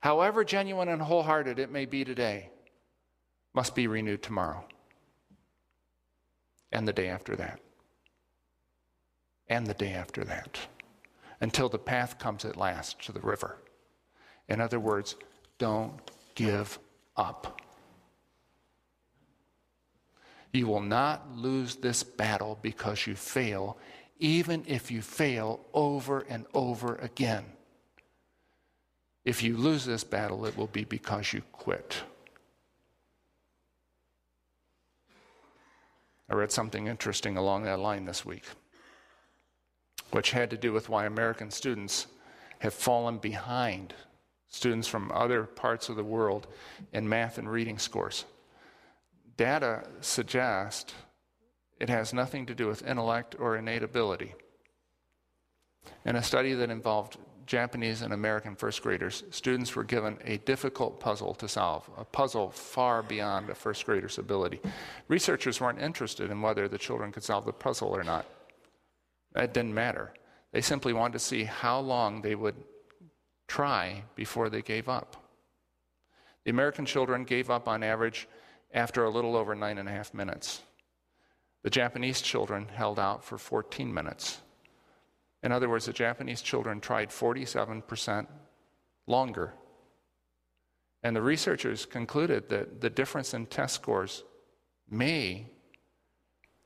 however 0.00 0.44
genuine 0.44 0.88
and 0.88 1.02
wholehearted 1.02 1.58
it 1.58 1.70
may 1.70 1.84
be 1.84 2.04
today, 2.04 2.50
must 3.54 3.74
be 3.74 3.86
renewed 3.86 4.22
tomorrow 4.22 4.64
and 6.72 6.86
the 6.86 6.92
day 6.92 7.08
after 7.08 7.34
that 7.36 7.60
and 9.50 9.66
the 9.66 9.74
day 9.74 9.92
after 9.92 10.24
that 10.24 10.58
until 11.42 11.68
the 11.68 11.78
path 11.78 12.18
comes 12.18 12.44
at 12.44 12.56
last 12.56 13.04
to 13.04 13.12
the 13.12 13.20
river. 13.20 13.58
In 14.48 14.60
other 14.60 14.80
words, 14.80 15.16
don't 15.58 16.00
give 16.34 16.78
up. 17.16 17.60
You 20.52 20.66
will 20.66 20.80
not 20.80 21.36
lose 21.36 21.76
this 21.76 22.02
battle 22.02 22.58
because 22.62 23.06
you 23.06 23.14
fail, 23.14 23.78
even 24.18 24.64
if 24.66 24.90
you 24.90 25.02
fail 25.02 25.60
over 25.72 26.20
and 26.28 26.46
over 26.54 26.96
again. 26.96 27.44
If 29.24 29.42
you 29.42 29.56
lose 29.56 29.84
this 29.84 30.02
battle, 30.02 30.46
it 30.46 30.56
will 30.56 30.66
be 30.66 30.84
because 30.84 31.32
you 31.32 31.42
quit. 31.52 32.02
I 36.28 36.34
read 36.34 36.52
something 36.52 36.86
interesting 36.86 37.36
along 37.36 37.64
that 37.64 37.80
line 37.80 38.04
this 38.04 38.24
week, 38.24 38.44
which 40.10 40.32
had 40.32 40.50
to 40.50 40.56
do 40.56 40.72
with 40.72 40.88
why 40.88 41.06
American 41.06 41.50
students 41.50 42.06
have 42.58 42.74
fallen 42.74 43.18
behind 43.18 43.94
students 44.48 44.88
from 44.88 45.10
other 45.12 45.44
parts 45.44 45.88
of 45.88 45.96
the 45.96 46.04
world 46.04 46.46
in 46.92 47.08
math 47.08 47.38
and 47.38 47.50
reading 47.50 47.78
scores. 47.78 48.24
Data 49.36 49.84
suggest 50.00 50.94
it 51.78 51.88
has 51.88 52.12
nothing 52.12 52.44
to 52.46 52.54
do 52.54 52.66
with 52.66 52.86
intellect 52.86 53.36
or 53.38 53.56
innate 53.56 53.82
ability. 53.82 54.34
In 56.04 56.16
a 56.16 56.22
study 56.22 56.52
that 56.54 56.68
involved 56.68 57.16
Japanese 57.46 58.02
and 58.02 58.12
American 58.12 58.54
first 58.54 58.82
graders, 58.82 59.24
students 59.30 59.74
were 59.74 59.82
given 59.82 60.18
a 60.24 60.36
difficult 60.38 61.00
puzzle 61.00 61.34
to 61.34 61.48
solve, 61.48 61.88
a 61.96 62.04
puzzle 62.04 62.50
far 62.50 63.02
beyond 63.02 63.48
a 63.50 63.54
first 63.54 63.86
grader's 63.86 64.18
ability. 64.18 64.60
Researchers 65.08 65.60
weren't 65.60 65.80
interested 65.80 66.30
in 66.30 66.42
whether 66.42 66.68
the 66.68 66.78
children 66.78 67.10
could 67.10 67.24
solve 67.24 67.46
the 67.46 67.52
puzzle 67.52 67.88
or 67.88 68.04
not. 68.04 68.26
That 69.32 69.54
didn't 69.54 69.74
matter. 69.74 70.12
They 70.52 70.60
simply 70.60 70.92
wanted 70.92 71.14
to 71.14 71.18
see 71.20 71.44
how 71.44 71.80
long 71.80 72.22
they 72.22 72.34
would 72.34 72.56
try 73.46 74.04
before 74.14 74.48
they 74.48 74.62
gave 74.62 74.88
up. 74.88 75.16
The 76.44 76.50
American 76.50 76.86
children 76.86 77.24
gave 77.24 77.50
up 77.50 77.68
on 77.68 77.82
average 77.82 78.28
after 78.72 79.04
a 79.04 79.10
little 79.10 79.36
over 79.36 79.54
nine 79.54 79.78
and 79.78 79.88
a 79.88 79.92
half 79.92 80.14
minutes. 80.14 80.62
The 81.62 81.70
Japanese 81.70 82.20
children 82.20 82.68
held 82.68 82.98
out 82.98 83.24
for 83.24 83.36
14 83.36 83.92
minutes. 83.92 84.40
In 85.42 85.52
other 85.52 85.68
words, 85.68 85.86
the 85.86 85.92
Japanese 85.92 86.42
children 86.42 86.80
tried 86.80 87.10
47% 87.10 88.26
longer. 89.06 89.54
And 91.02 91.16
the 91.16 91.22
researchers 91.22 91.86
concluded 91.86 92.48
that 92.48 92.80
the 92.80 92.90
difference 92.90 93.34
in 93.34 93.46
test 93.46 93.74
scores 93.74 94.22
may 94.88 95.46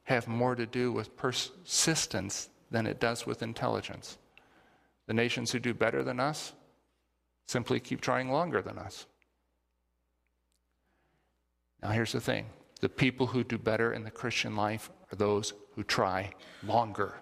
have 0.05 0.29
more 0.29 0.55
to 0.55 0.67
do 0.67 0.93
with 0.93 1.17
persistence 1.17 2.49
than 2.75 2.87
it 2.89 2.99
does 2.99 3.25
with 3.25 3.45
intelligence. 3.45 4.19
The 5.07 5.15
nations 5.15 5.53
who 5.53 5.61
do 5.61 5.73
better 5.73 6.03
than 6.03 6.19
us 6.19 6.53
simply 7.47 7.79
keep 7.79 8.01
trying 8.01 8.31
longer 8.31 8.61
than 8.61 8.79
us. 8.79 9.07
Now, 11.81 11.91
here's 11.91 12.11
the 12.11 12.21
thing 12.21 12.47
the 12.81 12.89
people 12.89 13.29
who 13.29 13.45
do 13.45 13.59
better 13.59 13.93
in 13.93 14.03
the 14.03 14.11
Christian 14.11 14.57
life 14.57 14.91
are 15.13 15.17
those 15.17 15.53
who 15.77 15.85
try 15.85 16.33
longer. 16.65 17.15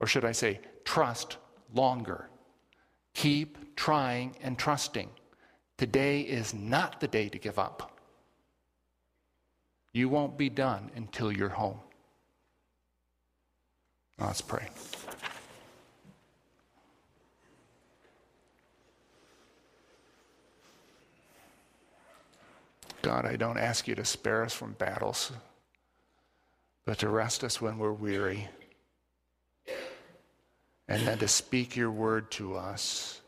Or 0.00 0.08
should 0.08 0.24
I 0.24 0.32
say, 0.32 0.58
trust 0.84 1.36
longer. 1.72 2.28
Keep 3.14 3.76
trying 3.76 4.34
and 4.42 4.58
trusting. 4.58 5.10
Today 5.78 6.22
is 6.22 6.52
not 6.54 6.98
the 6.98 7.08
day 7.08 7.28
to 7.28 7.38
give 7.38 7.58
up. 7.58 8.00
You 9.92 10.08
won't 10.08 10.36
be 10.36 10.48
done 10.48 10.90
until 10.96 11.30
you're 11.30 11.48
home. 11.50 11.80
Let's 14.20 14.42
pray. 14.42 14.68
God, 23.02 23.24
I 23.24 23.36
don't 23.36 23.56
ask 23.56 23.88
you 23.88 23.94
to 23.94 24.04
spare 24.04 24.44
us 24.44 24.52
from 24.52 24.72
battles, 24.74 25.32
but 26.84 26.98
to 26.98 27.08
rest 27.08 27.42
us 27.42 27.60
when 27.60 27.78
we're 27.78 27.92
weary 27.92 28.48
and 30.86 31.06
then 31.06 31.18
to 31.18 31.28
speak 31.28 31.76
your 31.76 31.90
word 31.90 32.30
to 32.32 32.56
us 32.56 33.20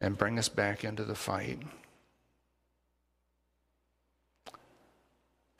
and 0.00 0.18
bring 0.18 0.38
us 0.38 0.48
back 0.48 0.84
into 0.84 1.04
the 1.04 1.14
fight. 1.14 1.60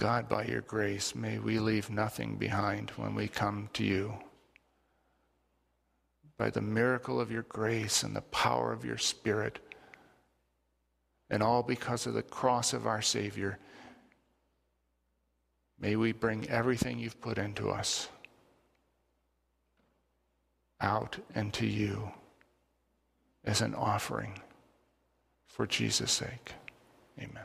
God, 0.00 0.30
by 0.30 0.46
your 0.46 0.62
grace, 0.62 1.14
may 1.14 1.38
we 1.38 1.58
leave 1.58 1.90
nothing 1.90 2.36
behind 2.36 2.88
when 2.96 3.14
we 3.14 3.28
come 3.28 3.68
to 3.74 3.84
you. 3.84 4.14
By 6.38 6.48
the 6.48 6.62
miracle 6.62 7.20
of 7.20 7.30
your 7.30 7.42
grace 7.42 8.02
and 8.02 8.16
the 8.16 8.22
power 8.22 8.72
of 8.72 8.82
your 8.82 8.96
Spirit, 8.96 9.58
and 11.28 11.42
all 11.42 11.62
because 11.62 12.06
of 12.06 12.14
the 12.14 12.22
cross 12.22 12.72
of 12.72 12.86
our 12.86 13.02
Savior, 13.02 13.58
may 15.78 15.96
we 15.96 16.12
bring 16.12 16.48
everything 16.48 16.98
you've 16.98 17.20
put 17.20 17.36
into 17.36 17.68
us 17.68 18.08
out 20.80 21.18
and 21.34 21.52
to 21.52 21.66
you 21.66 22.10
as 23.44 23.60
an 23.60 23.74
offering 23.74 24.40
for 25.46 25.66
Jesus' 25.66 26.10
sake. 26.10 26.54
Amen. 27.18 27.44